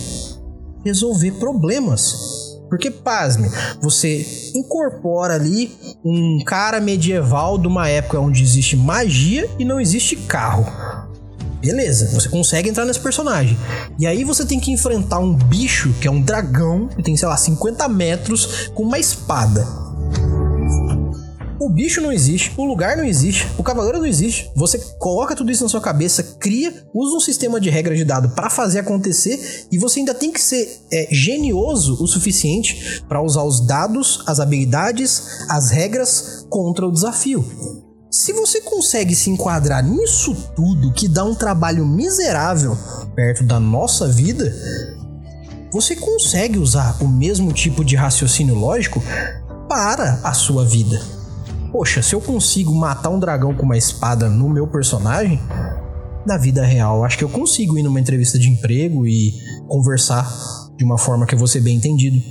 resolver 0.84 1.32
problemas. 1.34 2.52
Porque, 2.70 2.90
pasme, 2.90 3.50
você 3.82 4.26
incorpora 4.56 5.36
ali 5.36 5.72
um 6.04 6.44
cara 6.44 6.80
medieval 6.80 7.58
de 7.58 7.68
uma 7.68 7.88
época 7.88 8.20
onde 8.20 8.42
existe 8.42 8.76
magia 8.76 9.48
e 9.60 9.66
não 9.66 9.80
existe 9.80 10.16
carro. 10.16 10.66
Beleza, 11.62 12.10
você 12.20 12.28
consegue 12.28 12.70
entrar 12.70 12.84
nesse 12.84 13.00
personagem. 13.00 13.58
E 13.98 14.06
aí 14.06 14.24
você 14.24 14.46
tem 14.46 14.60
que 14.60 14.72
enfrentar 14.72 15.20
um 15.20 15.34
bicho 15.34 15.94
que 16.02 16.08
é 16.08 16.12
um 16.12 16.22
dragão, 16.22 16.88
que 16.88 17.02
tem, 17.02 17.16
sei 17.16 17.28
lá, 17.28 17.38
50 17.38 17.88
metros, 17.88 18.68
com 18.74 18.84
uma 18.84 19.00
espada. 19.00 19.66
O 21.64 21.70
bicho 21.70 22.02
não 22.02 22.12
existe, 22.12 22.52
o 22.58 22.66
lugar 22.66 22.98
não 22.98 23.06
existe, 23.06 23.48
o 23.58 23.64
cavaleiro 23.64 24.00
não 24.00 24.06
existe. 24.06 24.52
Você 24.54 24.78
coloca 25.00 25.34
tudo 25.34 25.50
isso 25.50 25.64
na 25.64 25.70
sua 25.70 25.80
cabeça, 25.80 26.22
cria, 26.38 26.86
usa 26.94 27.16
um 27.16 27.22
sistema 27.22 27.58
de 27.58 27.70
regra 27.70 27.96
de 27.96 28.04
dado 28.04 28.32
para 28.32 28.50
fazer 28.50 28.80
acontecer 28.80 29.66
e 29.72 29.78
você 29.78 30.00
ainda 30.00 30.14
tem 30.14 30.30
que 30.30 30.42
ser 30.42 30.82
é, 30.92 31.08
genioso 31.10 32.04
o 32.04 32.06
suficiente 32.06 33.02
para 33.08 33.24
usar 33.24 33.44
os 33.44 33.66
dados, 33.66 34.22
as 34.28 34.42
habilidades, 34.42 35.46
as 35.50 35.72
regras 35.72 36.46
contra 36.50 36.86
o 36.86 36.92
desafio. 36.92 37.46
Se 38.12 38.34
você 38.34 38.60
consegue 38.60 39.16
se 39.16 39.30
enquadrar 39.30 39.82
nisso 39.82 40.36
tudo 40.58 40.92
que 40.92 41.08
dá 41.08 41.24
um 41.24 41.34
trabalho 41.34 41.86
miserável 41.86 42.78
perto 43.16 43.46
da 43.46 43.58
nossa 43.58 44.06
vida, 44.10 44.54
você 45.72 45.96
consegue 45.96 46.60
usar 46.60 47.02
o 47.02 47.08
mesmo 47.08 47.54
tipo 47.54 47.86
de 47.86 47.96
raciocínio 47.96 48.54
lógico 48.54 49.02
para 49.70 50.20
a 50.26 50.34
sua 50.34 50.66
vida 50.66 51.23
poxa, 51.74 52.04
se 52.04 52.14
eu 52.14 52.22
consigo 52.22 52.72
matar 52.72 53.10
um 53.10 53.20
dragão 53.20 53.56
com 53.56 53.64
uma 53.64 53.76
espada 53.76 54.30
no 54.30 54.48
meu 54.48 54.68
personagem, 54.68 55.42
na 56.24 56.38
vida 56.38 56.64
real, 56.64 57.04
acho 57.04 57.18
que 57.18 57.24
eu 57.24 57.30
consigo 57.30 57.78
ir 57.80 57.82
numa 57.82 58.00
entrevista 58.00 58.38
de 58.38 58.48
emprego 58.48 59.08
e 59.08 59.34
conversar 59.68 60.32
de 60.78 60.86
uma 60.86 61.00
forma 61.00 61.26
que 61.26 61.34
eu 61.34 61.40
vou 61.40 61.48
ser 61.48 61.62
bem 61.62 61.78
entendido. 61.78 62.22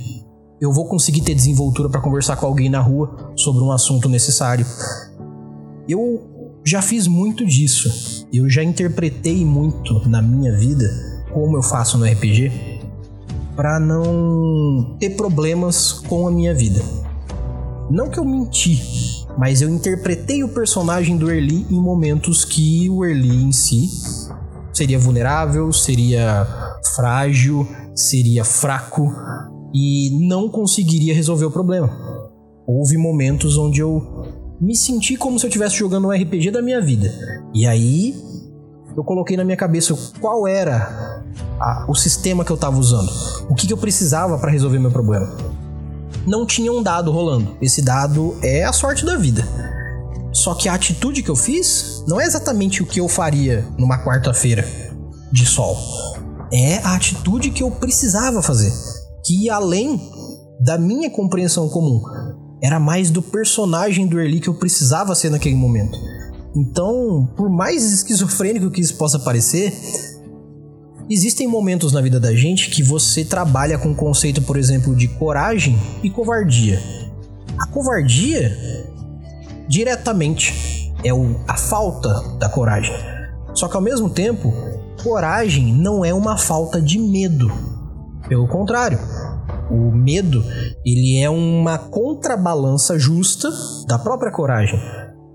Eu 0.61 0.71
vou 0.71 0.87
conseguir 0.87 1.21
ter 1.21 1.35
desenvoltura 1.35 1.89
para 1.89 1.99
conversar 1.99 2.37
com 2.37 2.45
alguém 2.45 2.69
na 2.69 2.79
rua 2.79 3.33
sobre 3.35 3.61
um 3.61 3.71
assunto 3.71 4.07
necessário. 4.07 4.65
Eu 5.89 6.23
já 6.65 6.81
fiz 6.81 7.05
muito 7.05 7.45
disso. 7.45 8.25
Eu 8.31 8.49
já 8.49 8.63
interpretei 8.63 9.45
muito 9.45 10.07
na 10.07 10.21
minha 10.21 10.57
vida, 10.57 10.89
como 11.33 11.57
eu 11.57 11.61
faço 11.61 11.97
no 11.97 12.05
RPG, 12.05 12.79
para 13.57 13.77
não 13.77 14.95
ter 14.97 15.17
problemas 15.17 15.91
com 15.91 16.29
a 16.29 16.31
minha 16.31 16.55
vida. 16.55 16.81
Não 17.91 18.09
que 18.09 18.17
eu 18.17 18.25
menti, 18.25 19.22
mas 19.37 19.61
eu 19.61 19.69
interpretei 19.69 20.43
o 20.43 20.49
personagem 20.49 21.17
do 21.17 21.31
Erli 21.31 21.65
em 21.69 21.79
momentos 21.79 22.45
que 22.45 22.89
o 22.89 23.03
Erli 23.03 23.43
em 23.43 23.51
si 23.51 23.89
seria 24.71 24.97
vulnerável, 24.97 25.71
seria 25.71 26.47
frágil, 26.95 27.67
seria 27.95 28.43
fraco 28.43 29.13
e 29.73 30.09
não 30.27 30.49
conseguiria 30.49 31.13
resolver 31.13 31.45
o 31.45 31.51
problema. 31.51 31.89
Houve 32.65 32.97
momentos 32.97 33.57
onde 33.57 33.81
eu 33.81 34.01
me 34.59 34.75
senti 34.75 35.15
como 35.15 35.39
se 35.39 35.45
eu 35.45 35.49
estivesse 35.49 35.75
jogando 35.75 36.07
um 36.07 36.11
RPG 36.11 36.51
da 36.51 36.61
minha 36.61 36.79
vida. 36.79 37.11
E 37.53 37.65
aí 37.65 38.15
eu 38.95 39.03
coloquei 39.03 39.35
na 39.35 39.43
minha 39.43 39.57
cabeça 39.57 39.95
qual 40.19 40.47
era 40.47 41.23
a, 41.59 41.85
o 41.89 41.95
sistema 41.95 42.45
que 42.45 42.51
eu 42.51 42.55
estava 42.55 42.77
usando, 42.77 43.11
o 43.49 43.55
que, 43.55 43.67
que 43.67 43.73
eu 43.73 43.77
precisava 43.77 44.37
para 44.37 44.51
resolver 44.51 44.79
meu 44.79 44.91
problema 44.91 45.27
não 46.25 46.45
tinha 46.45 46.71
um 46.71 46.81
dado 46.81 47.11
rolando. 47.11 47.57
Esse 47.61 47.81
dado 47.81 48.37
é 48.41 48.63
a 48.63 48.73
sorte 48.73 49.05
da 49.05 49.15
vida. 49.15 49.47
Só 50.31 50.55
que 50.55 50.67
a 50.67 50.73
atitude 50.73 51.21
que 51.21 51.29
eu 51.29 51.35
fiz 51.35 52.03
não 52.07 52.19
é 52.19 52.25
exatamente 52.25 52.81
o 52.81 52.85
que 52.85 52.99
eu 52.99 53.07
faria 53.07 53.65
numa 53.77 54.03
quarta-feira 54.03 54.67
de 55.31 55.45
sol. 55.45 55.77
É 56.51 56.77
a 56.77 56.95
atitude 56.95 57.51
que 57.51 57.63
eu 57.63 57.71
precisava 57.71 58.41
fazer. 58.41 58.71
Que 59.25 59.49
além 59.49 59.99
da 60.59 60.77
minha 60.77 61.09
compreensão 61.09 61.67
comum. 61.67 62.01
Era 62.61 62.79
mais 62.79 63.09
do 63.09 63.21
personagem 63.21 64.07
do 64.07 64.19
Erli 64.19 64.39
que 64.39 64.47
eu 64.47 64.53
precisava 64.53 65.13
ser 65.13 65.29
naquele 65.29 65.55
momento. 65.55 65.97
Então, 66.55 67.27
por 67.35 67.49
mais 67.49 67.91
esquizofrênico 67.91 68.71
que 68.71 68.79
isso 68.79 68.95
possa 68.95 69.19
parecer, 69.19 69.73
Existem 71.09 71.47
momentos 71.47 71.91
na 71.91 72.01
vida 72.01 72.19
da 72.19 72.33
gente 72.33 72.69
que 72.69 72.81
você 72.81 73.25
trabalha 73.25 73.77
com 73.77 73.91
o 73.91 73.95
conceito, 73.95 74.41
por 74.41 74.57
exemplo, 74.57 74.95
de 74.95 75.07
coragem 75.07 75.77
e 76.01 76.09
covardia. 76.09 76.81
A 77.57 77.67
covardia, 77.67 78.57
diretamente, 79.67 80.93
é 81.03 81.13
o, 81.13 81.41
a 81.47 81.57
falta 81.57 82.37
da 82.39 82.47
coragem. 82.47 82.95
Só 83.53 83.67
que 83.67 83.75
ao 83.75 83.81
mesmo 83.81 84.09
tempo, 84.09 84.53
coragem 85.03 85.73
não 85.73 86.05
é 86.05 86.13
uma 86.13 86.37
falta 86.37 86.81
de 86.81 86.97
medo. 86.97 87.51
Pelo 88.29 88.47
contrário, 88.47 88.97
o 89.69 89.91
medo 89.91 90.43
ele 90.85 91.19
é 91.19 91.29
uma 91.29 91.77
contrabalança 91.77 92.97
justa 92.97 93.51
da 93.87 93.99
própria 93.99 94.31
coragem. 94.31 94.79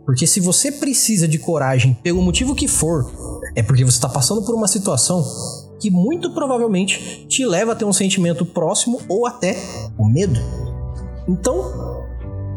Porque 0.07 0.26
se 0.26 0.40
você 0.40 0.72
precisa 0.72 1.28
de 1.28 1.38
coragem 1.38 1.92
pelo 2.02 2.22
motivo 2.22 2.54
que 2.54 2.66
for, 2.66 3.38
é 3.59 3.62
porque 3.62 3.85
você 3.85 3.97
está 3.97 4.09
passando 4.09 4.40
por 4.42 4.55
uma 4.55 4.68
situação 4.68 5.25
que 5.81 5.90
muito 5.90 6.31
provavelmente 6.31 7.27
te 7.27 7.44
leva 7.44 7.73
a 7.73 7.75
ter 7.75 7.85
um 7.85 7.92
sentimento 7.92 8.47
próximo 8.47 9.01
ou 9.09 9.27
até 9.27 9.57
o 9.99 10.07
medo. 10.07 10.38
Então, 11.27 12.05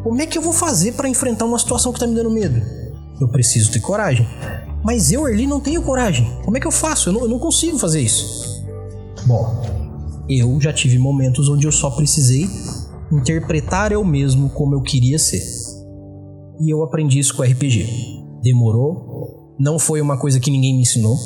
como 0.04 0.22
é 0.22 0.26
que 0.26 0.38
eu 0.38 0.42
vou 0.42 0.52
fazer 0.52 0.92
para 0.92 1.08
enfrentar 1.08 1.44
uma 1.44 1.58
situação 1.58 1.90
que 1.90 1.96
está 1.96 2.06
me 2.06 2.14
dando 2.14 2.30
medo? 2.30 2.62
Eu 3.20 3.26
preciso 3.26 3.72
ter 3.72 3.80
coragem. 3.80 4.28
Mas 4.84 5.10
eu, 5.10 5.28
Erli, 5.28 5.44
não 5.44 5.58
tenho 5.58 5.82
coragem. 5.82 6.24
Como 6.44 6.56
é 6.56 6.60
que 6.60 6.68
eu 6.68 6.72
faço? 6.72 7.08
Eu 7.08 7.14
não, 7.14 7.20
eu 7.22 7.28
não 7.28 7.38
consigo 7.40 7.76
fazer 7.80 8.00
isso. 8.00 8.64
Bom, 9.26 9.60
eu 10.28 10.60
já 10.60 10.72
tive 10.72 10.98
momentos 10.98 11.48
onde 11.48 11.66
eu 11.66 11.72
só 11.72 11.90
precisei 11.90 12.48
interpretar 13.10 13.90
eu 13.90 14.04
mesmo 14.04 14.50
como 14.50 14.76
eu 14.76 14.82
queria 14.82 15.18
ser. 15.18 15.42
E 16.60 16.72
eu 16.72 16.80
aprendi 16.84 17.18
isso 17.18 17.36
com 17.36 17.42
RPG. 17.42 17.88
Demorou, 18.40 19.11
não 19.62 19.78
foi 19.78 20.00
uma 20.00 20.16
coisa 20.16 20.40
que 20.40 20.50
ninguém 20.50 20.74
me 20.74 20.82
ensinou. 20.82 21.16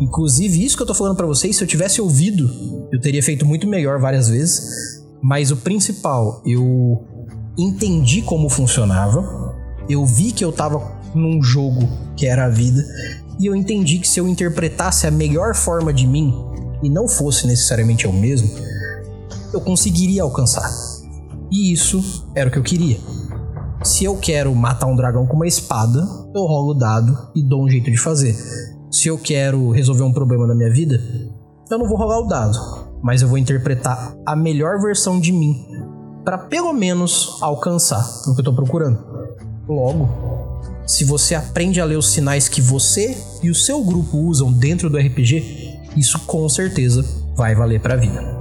Inclusive, 0.00 0.64
isso 0.64 0.76
que 0.76 0.84
eu 0.84 0.86
tô 0.86 0.94
falando 0.94 1.16
para 1.16 1.26
vocês, 1.26 1.56
se 1.56 1.64
eu 1.64 1.66
tivesse 1.66 2.00
ouvido, 2.00 2.48
eu 2.92 3.00
teria 3.00 3.20
feito 3.20 3.44
muito 3.44 3.66
melhor 3.66 3.98
várias 3.98 4.28
vezes. 4.28 5.02
Mas 5.20 5.50
o 5.50 5.56
principal, 5.56 6.40
eu 6.46 7.04
entendi 7.58 8.22
como 8.22 8.48
funcionava. 8.48 9.56
Eu 9.88 10.06
vi 10.06 10.30
que 10.30 10.44
eu 10.44 10.52
tava 10.52 10.96
num 11.12 11.42
jogo 11.42 11.88
que 12.16 12.24
era 12.24 12.44
a 12.44 12.48
vida. 12.48 12.86
E 13.40 13.46
eu 13.46 13.56
entendi 13.56 13.98
que 13.98 14.06
se 14.06 14.20
eu 14.20 14.28
interpretasse 14.28 15.04
a 15.08 15.10
melhor 15.10 15.52
forma 15.56 15.92
de 15.92 16.06
mim, 16.06 16.32
e 16.84 16.88
não 16.88 17.08
fosse 17.08 17.48
necessariamente 17.48 18.04
eu 18.04 18.12
mesmo, 18.12 18.48
eu 19.52 19.60
conseguiria 19.60 20.22
alcançar. 20.22 20.70
E 21.50 21.72
isso 21.72 22.28
era 22.32 22.48
o 22.48 22.52
que 22.52 22.58
eu 22.58 22.62
queria. 22.62 22.98
Se 23.86 24.04
eu 24.04 24.16
quero 24.16 24.54
matar 24.54 24.86
um 24.86 24.96
dragão 24.96 25.26
com 25.26 25.36
uma 25.36 25.46
espada, 25.46 26.00
eu 26.34 26.42
rolo 26.42 26.72
o 26.72 26.74
dado 26.74 27.16
e 27.34 27.42
dou 27.42 27.64
um 27.64 27.68
jeito 27.68 27.90
de 27.90 27.96
fazer 27.96 28.36
se 28.90 29.08
eu 29.08 29.18
quero 29.18 29.70
resolver 29.70 30.02
um 30.02 30.12
problema 30.12 30.46
na 30.46 30.54
minha 30.54 30.70
vida, 30.70 31.00
eu 31.70 31.78
não 31.78 31.86
vou 31.86 31.98
rolar 31.98 32.18
o 32.20 32.26
dado, 32.26 32.58
mas 33.02 33.20
eu 33.20 33.28
vou 33.28 33.36
interpretar 33.36 34.16
a 34.24 34.34
melhor 34.34 34.80
versão 34.80 35.20
de 35.20 35.32
mim 35.32 35.66
para 36.24 36.38
pelo 36.38 36.72
menos 36.72 37.38
alcançar 37.40 38.04
o 38.26 38.34
que 38.34 38.40
eu 38.40 38.44
tô 38.44 38.54
procurando. 38.54 38.98
Logo, 39.68 40.08
se 40.86 41.04
você 41.04 41.34
aprende 41.34 41.80
a 41.80 41.84
ler 41.84 41.96
os 41.96 42.10
sinais 42.10 42.48
que 42.48 42.60
você 42.60 43.16
e 43.42 43.50
o 43.50 43.54
seu 43.54 43.82
grupo 43.84 44.16
usam 44.18 44.52
dentro 44.52 44.88
do 44.88 44.98
RPG, 44.98 45.78
isso 45.96 46.18
com 46.20 46.48
certeza 46.48 47.04
vai 47.36 47.54
valer 47.54 47.80
para 47.80 47.94
a 47.94 47.96
vida. 47.96 48.35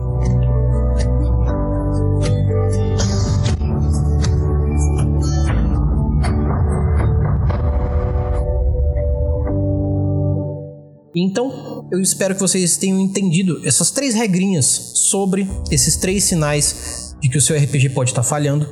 Então, 11.15 11.87
eu 11.91 12.01
espero 12.01 12.35
que 12.35 12.41
vocês 12.41 12.75
tenham 12.75 12.99
entendido 12.99 13.65
essas 13.65 13.89
três 13.89 14.13
regrinhas 14.13 14.65
sobre 14.65 15.49
esses 15.71 15.95
três 15.95 16.25
sinais 16.25 17.15
de 17.21 17.29
que 17.29 17.37
o 17.37 17.41
seu 17.41 17.55
RPG 17.55 17.89
pode 17.89 18.11
estar 18.11 18.23
falhando 18.23 18.67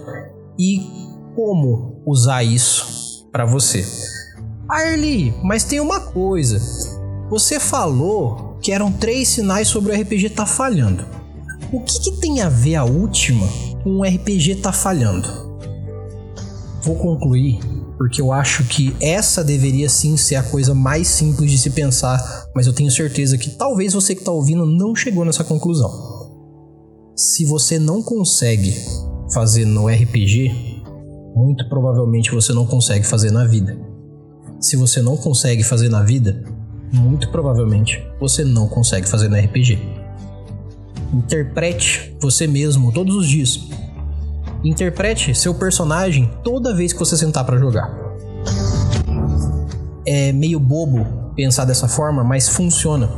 e 0.60 0.82
como 1.36 2.04
usar 2.06 2.44
isso 2.44 3.28
para 3.32 3.46
você. 3.46 3.86
Arlie, 4.70 5.34
mas 5.42 5.64
tem 5.64 5.80
uma 5.80 6.02
coisa. 6.02 6.60
Você 7.30 7.60
falou 7.60 8.58
que 8.62 8.72
eram 8.72 8.92
três 8.92 9.30
sinais 9.30 9.70
sobre 9.70 9.92
o 9.92 10.02
RPG 10.02 10.26
estar 10.26 10.44
tá 10.44 10.46
falhando. 10.46 11.06
O 11.72 11.80
que, 11.80 12.00
que 12.00 12.12
tem 12.20 12.42
a 12.42 12.50
ver 12.50 12.76
a 12.76 12.84
última 12.84 13.48
com 13.84 14.00
o 14.00 14.04
RPG 14.04 14.52
estar 14.52 14.72
tá 14.72 14.78
falhando? 14.78 15.28
Vou 16.82 16.96
concluir 16.98 17.60
porque 18.04 18.22
eu 18.22 18.34
acho 18.34 18.66
que 18.66 18.94
essa 19.00 19.42
deveria 19.42 19.88
sim 19.88 20.18
ser 20.18 20.36
a 20.36 20.44
coisa 20.44 20.76
mais 20.76 21.08
simples 21.08 21.50
de 21.50 21.58
se 21.58 21.70
pensar, 21.70 22.20
mas 22.54 22.68
eu 22.68 22.74
tenho 22.74 22.92
certeza 22.92 23.38
que 23.38 23.52
talvez 23.52 23.94
você 23.94 24.14
que 24.14 24.20
está 24.20 24.30
ouvindo 24.34 24.66
não 24.66 24.94
chegou 24.94 25.24
nessa 25.24 25.42
conclusão. 25.42 25.90
Se 27.16 27.46
você 27.46 27.80
não 27.80 28.04
consegue 28.04 28.76
fazer 29.34 29.64
no 29.64 29.88
RPG, 29.88 30.84
muito 31.34 31.70
provavelmente 31.70 32.30
você 32.30 32.52
não 32.52 32.66
consegue 32.66 33.08
fazer 33.08 33.32
na 33.32 33.46
vida. 33.46 33.80
Se 34.60 34.76
você 34.76 35.02
não 35.02 35.16
consegue 35.16 35.64
fazer 35.64 35.88
na 35.88 36.04
vida, 36.04 36.44
muito 36.92 37.32
provavelmente 37.32 38.06
você 38.20 38.44
não 38.44 38.68
consegue 38.68 39.08
fazer 39.08 39.30
no 39.30 39.38
RPG. 39.38 39.80
Interprete 41.14 42.14
você 42.20 42.48
mesmo 42.48 42.92
todos 42.92 43.16
os 43.16 43.30
dias 43.30 43.62
Interprete 44.64 45.36
seu 45.36 45.54
personagem 45.54 46.32
toda 46.42 46.74
vez 46.74 46.94
que 46.94 47.00
você 47.00 47.18
sentar 47.18 47.46
para 47.46 47.58
jogar. 47.58 47.94
É 50.08 50.32
meio 50.32 50.60
bobo 50.60 51.34
pensar 51.36 51.66
dessa 51.66 51.88
forma, 51.88 52.24
mas 52.24 52.48
funciona. 52.48 53.10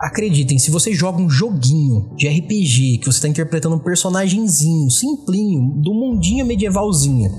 Acreditem, 0.00 0.58
se 0.58 0.70
você 0.70 0.92
joga 0.92 1.20
um 1.20 1.30
joguinho 1.30 2.12
de 2.16 2.28
RPG 2.28 2.98
que 2.98 3.04
você 3.04 3.18
está 3.18 3.28
interpretando 3.28 3.76
um 3.76 3.80
personagemzinho, 3.80 4.90
simplinho, 4.90 5.80
do 5.82 5.92
mundinho 5.94 6.46
medievalzinho, 6.46 7.30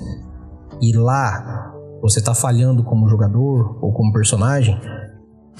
e 0.81 0.93
lá 0.95 1.73
você 2.01 2.19
está 2.19 2.33
falhando 2.33 2.83
como 2.83 3.09
jogador 3.09 3.77
ou 3.81 3.91
como 3.91 4.13
personagem, 4.13 4.79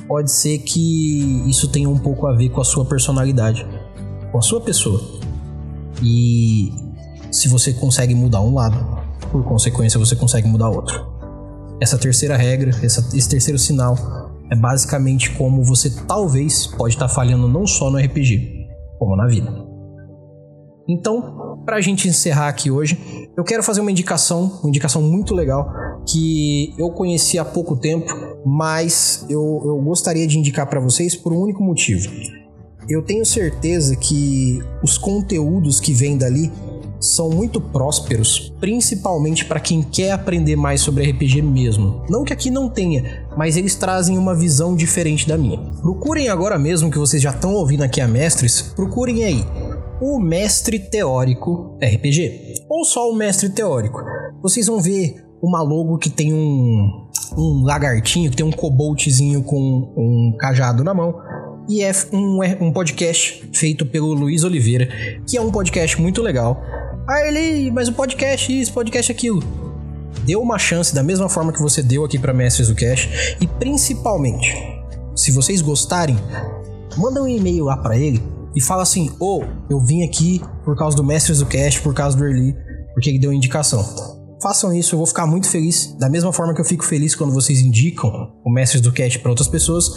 pode 0.07 0.31
ser 0.31 0.59
que 0.59 1.43
isso 1.49 1.69
tenha 1.69 1.89
um 1.89 1.97
pouco 1.97 2.25
a 2.25 2.33
ver 2.33 2.49
com 2.49 2.61
a 2.61 2.65
sua 2.65 2.85
personalidade, 2.85 3.67
com 4.31 4.37
a 4.37 4.41
sua 4.41 4.61
pessoa. 4.61 5.18
E 6.01 6.71
se 7.31 7.47
você 7.47 7.73
consegue 7.73 8.15
mudar 8.15 8.41
um 8.41 8.53
lado, 8.53 8.77
por 9.31 9.43
consequência 9.43 9.99
você 9.99 10.15
consegue 10.15 10.47
mudar 10.47 10.69
outro. 10.69 11.07
Essa 11.81 11.97
terceira 11.97 12.35
regra, 12.35 12.71
essa, 12.83 13.15
esse 13.15 13.29
terceiro 13.29 13.57
sinal 13.57 13.95
é 14.51 14.55
basicamente 14.55 15.31
como 15.31 15.63
você 15.63 15.89
talvez 16.07 16.67
pode 16.67 16.95
estar 16.95 17.07
tá 17.07 17.13
falhando 17.13 17.47
não 17.47 17.67
só 17.67 17.89
no 17.89 17.97
RPG, 17.97 18.67
como 18.97 19.15
na 19.15 19.27
vida. 19.27 19.69
Então, 20.87 21.59
para 21.65 21.77
a 21.77 21.81
gente 21.81 22.07
encerrar 22.07 22.47
aqui 22.47 22.71
hoje, 22.71 22.97
eu 23.37 23.43
quero 23.43 23.61
fazer 23.61 23.79
uma 23.79 23.91
indicação, 23.91 24.59
uma 24.61 24.69
indicação 24.69 25.01
muito 25.01 25.35
legal 25.35 25.71
que 26.07 26.73
eu 26.79 26.89
conheci 26.89 27.37
há 27.37 27.45
pouco 27.45 27.75
tempo, 27.75 28.11
mas 28.43 29.25
eu, 29.29 29.61
eu 29.63 29.77
gostaria 29.83 30.25
de 30.25 30.39
indicar 30.39 30.67
para 30.67 30.79
vocês 30.79 31.15
por 31.15 31.31
um 31.31 31.39
único 31.39 31.61
motivo. 31.61 32.09
Eu 32.89 33.03
tenho 33.03 33.23
certeza 33.23 33.95
que 33.95 34.63
os 34.81 34.97
conteúdos 34.97 35.79
que 35.79 35.93
vêm 35.93 36.17
dali 36.17 36.51
são 36.99 37.29
muito 37.29 37.61
prósperos, 37.61 38.51
principalmente 38.59 39.45
para 39.45 39.59
quem 39.59 39.83
quer 39.83 40.11
aprender 40.11 40.55
mais 40.55 40.81
sobre 40.81 41.07
RPG 41.11 41.43
mesmo. 41.43 42.03
Não 42.09 42.23
que 42.23 42.33
aqui 42.33 42.49
não 42.49 42.67
tenha, 42.67 43.27
mas 43.37 43.55
eles 43.55 43.75
trazem 43.75 44.17
uma 44.17 44.33
visão 44.33 44.75
diferente 44.75 45.27
da 45.27 45.37
minha. 45.37 45.59
Procurem 45.83 46.29
agora 46.29 46.57
mesmo 46.57 46.89
que 46.89 46.97
vocês 46.97 47.21
já 47.21 47.29
estão 47.29 47.53
ouvindo 47.53 47.83
aqui 47.83 48.01
a 48.01 48.07
Mestres, 48.07 48.73
procurem 48.75 49.23
aí 49.23 49.45
o 50.01 50.19
Mestre 50.19 50.79
Teórico 50.79 51.77
RPG 51.79 52.65
ou 52.67 52.83
só 52.83 53.07
o 53.07 53.15
Mestre 53.15 53.49
Teórico. 53.49 54.01
Vocês 54.41 54.65
vão 54.65 54.81
ver 54.81 55.23
uma 55.43 55.61
logo 55.61 55.99
que 55.99 56.09
tem 56.09 56.33
um 56.33 57.07
um 57.37 57.63
lagartinho, 57.63 58.31
que 58.31 58.37
tem 58.37 58.45
um 58.45 58.51
coboltzinho 58.51 59.43
com 59.43 59.93
um 59.95 60.35
cajado 60.39 60.83
na 60.83 60.95
mão 60.95 61.13
e 61.69 61.83
é 61.83 61.91
um, 62.11 62.43
é 62.43 62.57
um 62.59 62.73
podcast 62.73 63.47
feito 63.53 63.85
pelo 63.85 64.11
Luiz 64.11 64.43
Oliveira, 64.43 64.89
que 65.27 65.37
é 65.37 65.41
um 65.41 65.51
podcast 65.51 66.01
muito 66.01 66.19
legal. 66.19 66.59
Ah, 67.07 67.27
ele, 67.27 67.69
mas 67.69 67.87
o 67.87 67.93
podcast 67.93 68.59
isso, 68.59 68.73
podcast 68.73 69.11
aquilo. 69.11 69.43
Deu 70.25 70.41
uma 70.41 70.57
chance 70.57 70.93
da 70.93 71.03
mesma 71.03 71.29
forma 71.29 71.53
que 71.53 71.61
você 71.61 71.83
deu 71.83 72.03
aqui 72.03 72.17
para 72.17 72.33
Mestres 72.33 72.69
do 72.69 72.75
Cash 72.75 73.37
e 73.39 73.45
principalmente, 73.45 74.51
se 75.15 75.31
vocês 75.31 75.61
gostarem, 75.61 76.17
manda 76.97 77.21
um 77.21 77.27
e-mail 77.27 77.65
lá 77.65 77.77
para 77.77 77.95
ele 77.95 78.21
e 78.55 78.61
fala 78.61 78.81
assim: 78.81 79.11
"Ô, 79.19 79.41
oh, 79.41 79.43
eu 79.69 79.79
vim 79.79 80.03
aqui 80.03 80.41
por 80.65 80.75
causa 80.75 80.97
do 80.97 81.03
Mestres 81.03 81.37
do 81.37 81.45
Cash, 81.45 81.77
por 81.77 81.93
causa 81.93 82.17
do 82.17 82.25
Early, 82.25 82.55
porque 82.95 83.11
ele 83.11 83.19
deu 83.19 83.31
indicação". 83.31 83.85
Façam 84.41 84.73
isso, 84.73 84.95
eu 84.95 84.97
vou 84.97 85.05
ficar 85.05 85.27
muito 85.27 85.49
feliz, 85.49 85.93
da 85.99 86.09
mesma 86.09 86.31
forma 86.31 86.55
que 86.55 86.61
eu 86.61 86.65
fico 86.65 86.83
feliz 86.83 87.13
quando 87.13 87.33
vocês 87.33 87.59
indicam 87.59 88.31
o 88.43 88.49
Mestres 88.49 88.81
do 88.81 88.91
Cash 88.91 89.17
para 89.17 89.29
outras 89.29 89.49
pessoas, 89.49 89.91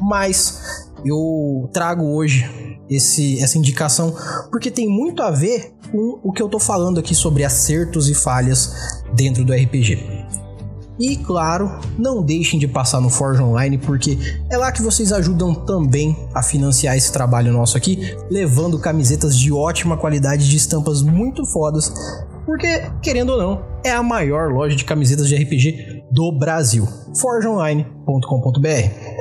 mas 0.00 0.85
eu 1.06 1.68
trago 1.72 2.04
hoje 2.04 2.48
esse, 2.88 3.42
essa 3.42 3.58
indicação 3.58 4.14
porque 4.50 4.70
tem 4.70 4.88
muito 4.88 5.22
a 5.22 5.30
ver 5.30 5.72
com 5.90 6.20
o 6.22 6.32
que 6.32 6.42
eu 6.42 6.48
tô 6.48 6.58
falando 6.58 6.98
aqui 6.98 7.14
sobre 7.14 7.44
acertos 7.44 8.08
e 8.08 8.14
falhas 8.14 8.72
dentro 9.14 9.44
do 9.44 9.52
RPG. 9.52 10.26
E 10.98 11.16
claro, 11.16 11.78
não 11.98 12.22
deixem 12.22 12.58
de 12.58 12.66
passar 12.66 13.02
no 13.02 13.10
Forge 13.10 13.42
Online 13.42 13.76
porque 13.76 14.18
é 14.50 14.56
lá 14.56 14.72
que 14.72 14.80
vocês 14.80 15.12
ajudam 15.12 15.54
também 15.54 16.16
a 16.34 16.42
financiar 16.42 16.96
esse 16.96 17.12
trabalho 17.12 17.52
nosso 17.52 17.76
aqui, 17.76 18.16
levando 18.30 18.78
camisetas 18.78 19.38
de 19.38 19.52
ótima 19.52 19.98
qualidade 19.98 20.48
de 20.48 20.56
estampas 20.56 21.02
muito 21.02 21.44
fodas, 21.44 21.92
porque 22.46 22.82
querendo 23.02 23.30
ou 23.30 23.38
não, 23.38 23.62
é 23.84 23.90
a 23.90 24.02
maior 24.02 24.50
loja 24.50 24.74
de 24.74 24.84
camisetas 24.84 25.28
de 25.28 25.36
RPG 25.36 26.04
do 26.10 26.32
Brasil. 26.32 26.88
forgeonline.com.br. 27.20 29.15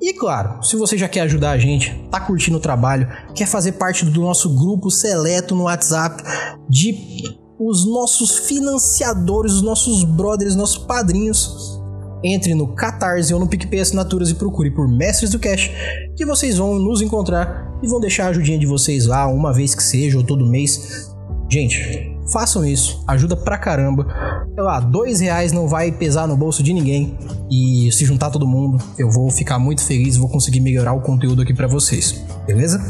E 0.00 0.14
claro, 0.14 0.62
se 0.62 0.76
você 0.76 0.96
já 0.96 1.08
quer 1.08 1.22
ajudar 1.22 1.50
a 1.50 1.58
gente, 1.58 1.94
tá 2.10 2.20
curtindo 2.20 2.58
o 2.58 2.60
trabalho, 2.60 3.08
quer 3.34 3.46
fazer 3.46 3.72
parte 3.72 4.04
do 4.04 4.20
nosso 4.20 4.54
grupo 4.54 4.90
seleto 4.90 5.54
no 5.54 5.64
WhatsApp 5.64 6.22
de 6.68 7.36
os 7.58 7.84
nossos 7.84 8.38
financiadores, 8.38 9.54
os 9.54 9.62
nossos 9.62 10.04
brothers, 10.04 10.54
nossos 10.54 10.78
padrinhos, 10.78 11.80
entre 12.22 12.54
no 12.54 12.68
Catarse 12.74 13.34
ou 13.34 13.40
no 13.40 13.48
PicPay 13.48 13.80
Assinaturas 13.80 14.30
e 14.30 14.34
procure 14.34 14.70
por 14.70 14.88
Mestres 14.88 15.30
do 15.30 15.38
Cash, 15.38 15.70
que 16.16 16.24
vocês 16.24 16.58
vão 16.58 16.78
nos 16.78 17.00
encontrar 17.00 17.68
e 17.82 17.88
vão 17.88 18.00
deixar 18.00 18.26
a 18.26 18.28
ajudinha 18.28 18.58
de 18.58 18.66
vocês 18.66 19.06
lá, 19.06 19.26
uma 19.26 19.52
vez 19.52 19.74
que 19.74 19.82
seja, 19.82 20.18
ou 20.18 20.24
todo 20.24 20.46
mês. 20.46 21.12
Gente, 21.50 22.17
façam 22.30 22.64
isso, 22.64 23.02
ajuda 23.06 23.36
pra 23.36 23.58
caramba. 23.58 24.06
Sei 24.54 24.62
lá, 24.62 24.80
dois 24.80 25.20
reais 25.20 25.52
não 25.52 25.66
vai 25.66 25.90
pesar 25.90 26.26
no 26.26 26.36
bolso 26.36 26.62
de 26.62 26.72
ninguém. 26.72 27.16
E 27.50 27.90
se 27.92 28.04
juntar 28.04 28.30
todo 28.30 28.46
mundo, 28.46 28.82
eu 28.98 29.10
vou 29.10 29.30
ficar 29.30 29.58
muito 29.58 29.82
feliz 29.82 30.18
vou 30.18 30.28
conseguir 30.28 30.60
melhorar 30.60 30.92
o 30.92 31.00
conteúdo 31.00 31.42
aqui 31.42 31.54
para 31.54 31.66
vocês, 31.66 32.22
beleza? 32.46 32.80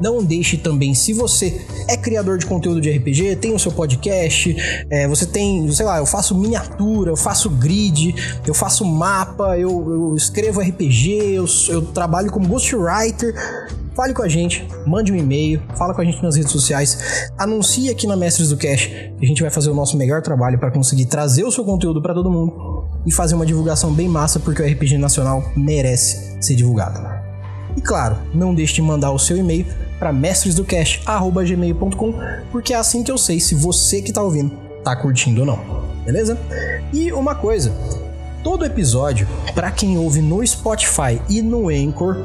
Não 0.00 0.22
deixe 0.22 0.56
também, 0.56 0.94
se 0.94 1.12
você 1.12 1.60
é 1.88 1.96
criador 1.96 2.38
de 2.38 2.46
conteúdo 2.46 2.80
de 2.80 2.88
RPG, 2.88 3.36
tem 3.36 3.52
o 3.52 3.58
seu 3.58 3.72
podcast, 3.72 4.56
é, 4.88 5.08
você 5.08 5.26
tem, 5.26 5.68
sei 5.72 5.84
lá, 5.84 5.98
eu 5.98 6.06
faço 6.06 6.36
miniatura, 6.36 7.10
eu 7.10 7.16
faço 7.16 7.50
grid, 7.50 8.14
eu 8.46 8.54
faço 8.54 8.84
mapa, 8.84 9.58
eu, 9.58 9.70
eu 9.70 10.14
escrevo 10.14 10.60
RPG, 10.60 11.34
eu, 11.34 11.46
eu 11.68 11.82
trabalho 11.82 12.30
como 12.30 12.46
ghostwriter 12.46 13.34
fale 13.98 14.14
com 14.14 14.22
a 14.22 14.28
gente, 14.28 14.64
mande 14.86 15.12
um 15.12 15.16
e-mail, 15.16 15.60
fala 15.76 15.92
com 15.92 16.00
a 16.00 16.04
gente 16.04 16.22
nas 16.22 16.36
redes 16.36 16.52
sociais, 16.52 17.32
anuncie 17.36 17.90
aqui 17.90 18.06
na 18.06 18.16
Mestres 18.16 18.50
do 18.50 18.56
Cash 18.56 18.86
que 18.86 19.24
a 19.24 19.26
gente 19.26 19.42
vai 19.42 19.50
fazer 19.50 19.70
o 19.70 19.74
nosso 19.74 19.96
melhor 19.96 20.22
trabalho 20.22 20.56
para 20.56 20.70
conseguir 20.70 21.06
trazer 21.06 21.42
o 21.42 21.50
seu 21.50 21.64
conteúdo 21.64 22.00
para 22.00 22.14
todo 22.14 22.30
mundo 22.30 22.84
e 23.04 23.12
fazer 23.12 23.34
uma 23.34 23.44
divulgação 23.44 23.92
bem 23.92 24.08
massa 24.08 24.38
porque 24.38 24.62
o 24.62 24.64
RPG 24.64 24.98
nacional 24.98 25.42
merece 25.56 26.40
ser 26.40 26.54
divulgado. 26.54 27.00
E 27.76 27.80
claro, 27.80 28.18
não 28.32 28.54
deixe 28.54 28.74
de 28.74 28.82
mandar 28.82 29.10
o 29.10 29.18
seu 29.18 29.36
e-mail 29.36 29.66
para 29.98 30.12
mestresdocast@gmail.com, 30.12 32.14
porque 32.52 32.72
é 32.72 32.76
assim 32.76 33.02
que 33.02 33.10
eu 33.10 33.18
sei 33.18 33.40
se 33.40 33.56
você 33.56 34.00
que 34.00 34.10
está 34.10 34.22
ouvindo 34.22 34.56
tá 34.84 34.94
curtindo 34.94 35.40
ou 35.40 35.46
não. 35.46 35.58
Beleza? 36.04 36.38
E 36.92 37.12
uma 37.12 37.34
coisa, 37.34 37.72
todo 38.44 38.64
episódio, 38.64 39.26
para 39.56 39.72
quem 39.72 39.98
ouve 39.98 40.22
no 40.22 40.46
Spotify 40.46 41.20
e 41.28 41.42
no 41.42 41.68
Anchor, 41.68 42.24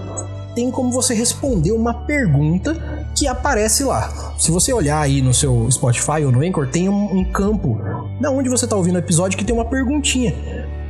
tem 0.55 0.71
como 0.71 0.91
você 0.91 1.13
responder 1.13 1.71
uma 1.71 2.05
pergunta 2.05 2.75
que 3.15 3.27
aparece 3.27 3.83
lá. 3.83 4.33
Se 4.37 4.51
você 4.51 4.73
olhar 4.73 4.99
aí 4.99 5.21
no 5.21 5.33
seu 5.33 5.69
Spotify 5.71 6.23
ou 6.25 6.31
no 6.31 6.41
Anchor, 6.41 6.67
tem 6.67 6.89
um, 6.89 7.19
um 7.19 7.31
campo 7.31 7.79
na 8.19 8.29
onde 8.29 8.49
você 8.49 8.65
está 8.65 8.75
ouvindo 8.75 8.95
o 8.95 8.99
episódio 8.99 9.37
que 9.37 9.45
tem 9.45 9.55
uma 9.55 9.65
perguntinha. 9.65 10.33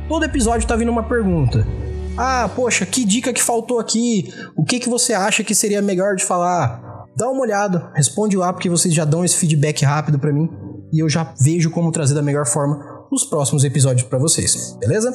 Todo 0.08 0.24
episódio 0.24 0.66
tá 0.66 0.76
vindo 0.76 0.90
uma 0.90 1.02
pergunta. 1.02 1.66
Ah, 2.16 2.48
poxa, 2.54 2.86
que 2.86 3.04
dica 3.04 3.32
que 3.32 3.42
faltou 3.42 3.78
aqui? 3.78 4.32
O 4.56 4.64
que, 4.64 4.78
que 4.78 4.88
você 4.88 5.12
acha 5.12 5.42
que 5.42 5.54
seria 5.54 5.82
melhor 5.82 6.14
de 6.14 6.24
falar? 6.24 6.80
Dá 7.16 7.28
uma 7.28 7.42
olhada, 7.42 7.90
responde 7.94 8.36
lá 8.36 8.52
porque 8.52 8.68
vocês 8.68 8.92
já 8.92 9.04
dão 9.04 9.24
esse 9.24 9.36
feedback 9.36 9.84
rápido 9.84 10.18
para 10.18 10.32
mim 10.32 10.48
e 10.92 11.00
eu 11.00 11.08
já 11.08 11.34
vejo 11.40 11.70
como 11.70 11.90
trazer 11.90 12.14
da 12.14 12.22
melhor 12.22 12.46
forma 12.46 13.06
os 13.10 13.24
próximos 13.24 13.64
episódios 13.64 14.06
para 14.06 14.18
vocês, 14.18 14.76
beleza? 14.80 15.12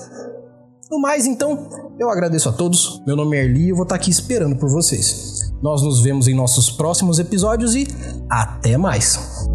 No 0.89 0.99
mais, 0.99 1.27
então, 1.27 1.69
eu 1.99 2.09
agradeço 2.09 2.49
a 2.49 2.51
todos. 2.51 3.01
Meu 3.05 3.15
nome 3.15 3.37
é 3.37 3.43
Erli 3.43 3.65
e 3.65 3.69
eu 3.69 3.75
vou 3.75 3.83
estar 3.83 3.95
aqui 3.95 4.09
esperando 4.09 4.55
por 4.55 4.69
vocês. 4.69 5.53
Nós 5.61 5.83
nos 5.83 6.01
vemos 6.01 6.27
em 6.27 6.33
nossos 6.33 6.71
próximos 6.71 7.19
episódios 7.19 7.75
e 7.75 7.87
até 8.27 8.75
mais! 8.75 9.47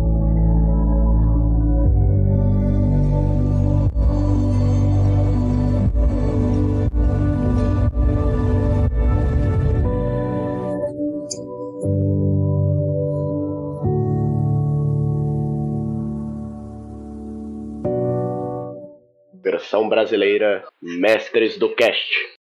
Versão 19.75 19.89
brasileira 19.89 20.65
Mestres 20.81 21.59
do 21.59 21.69
Cast. 21.75 22.33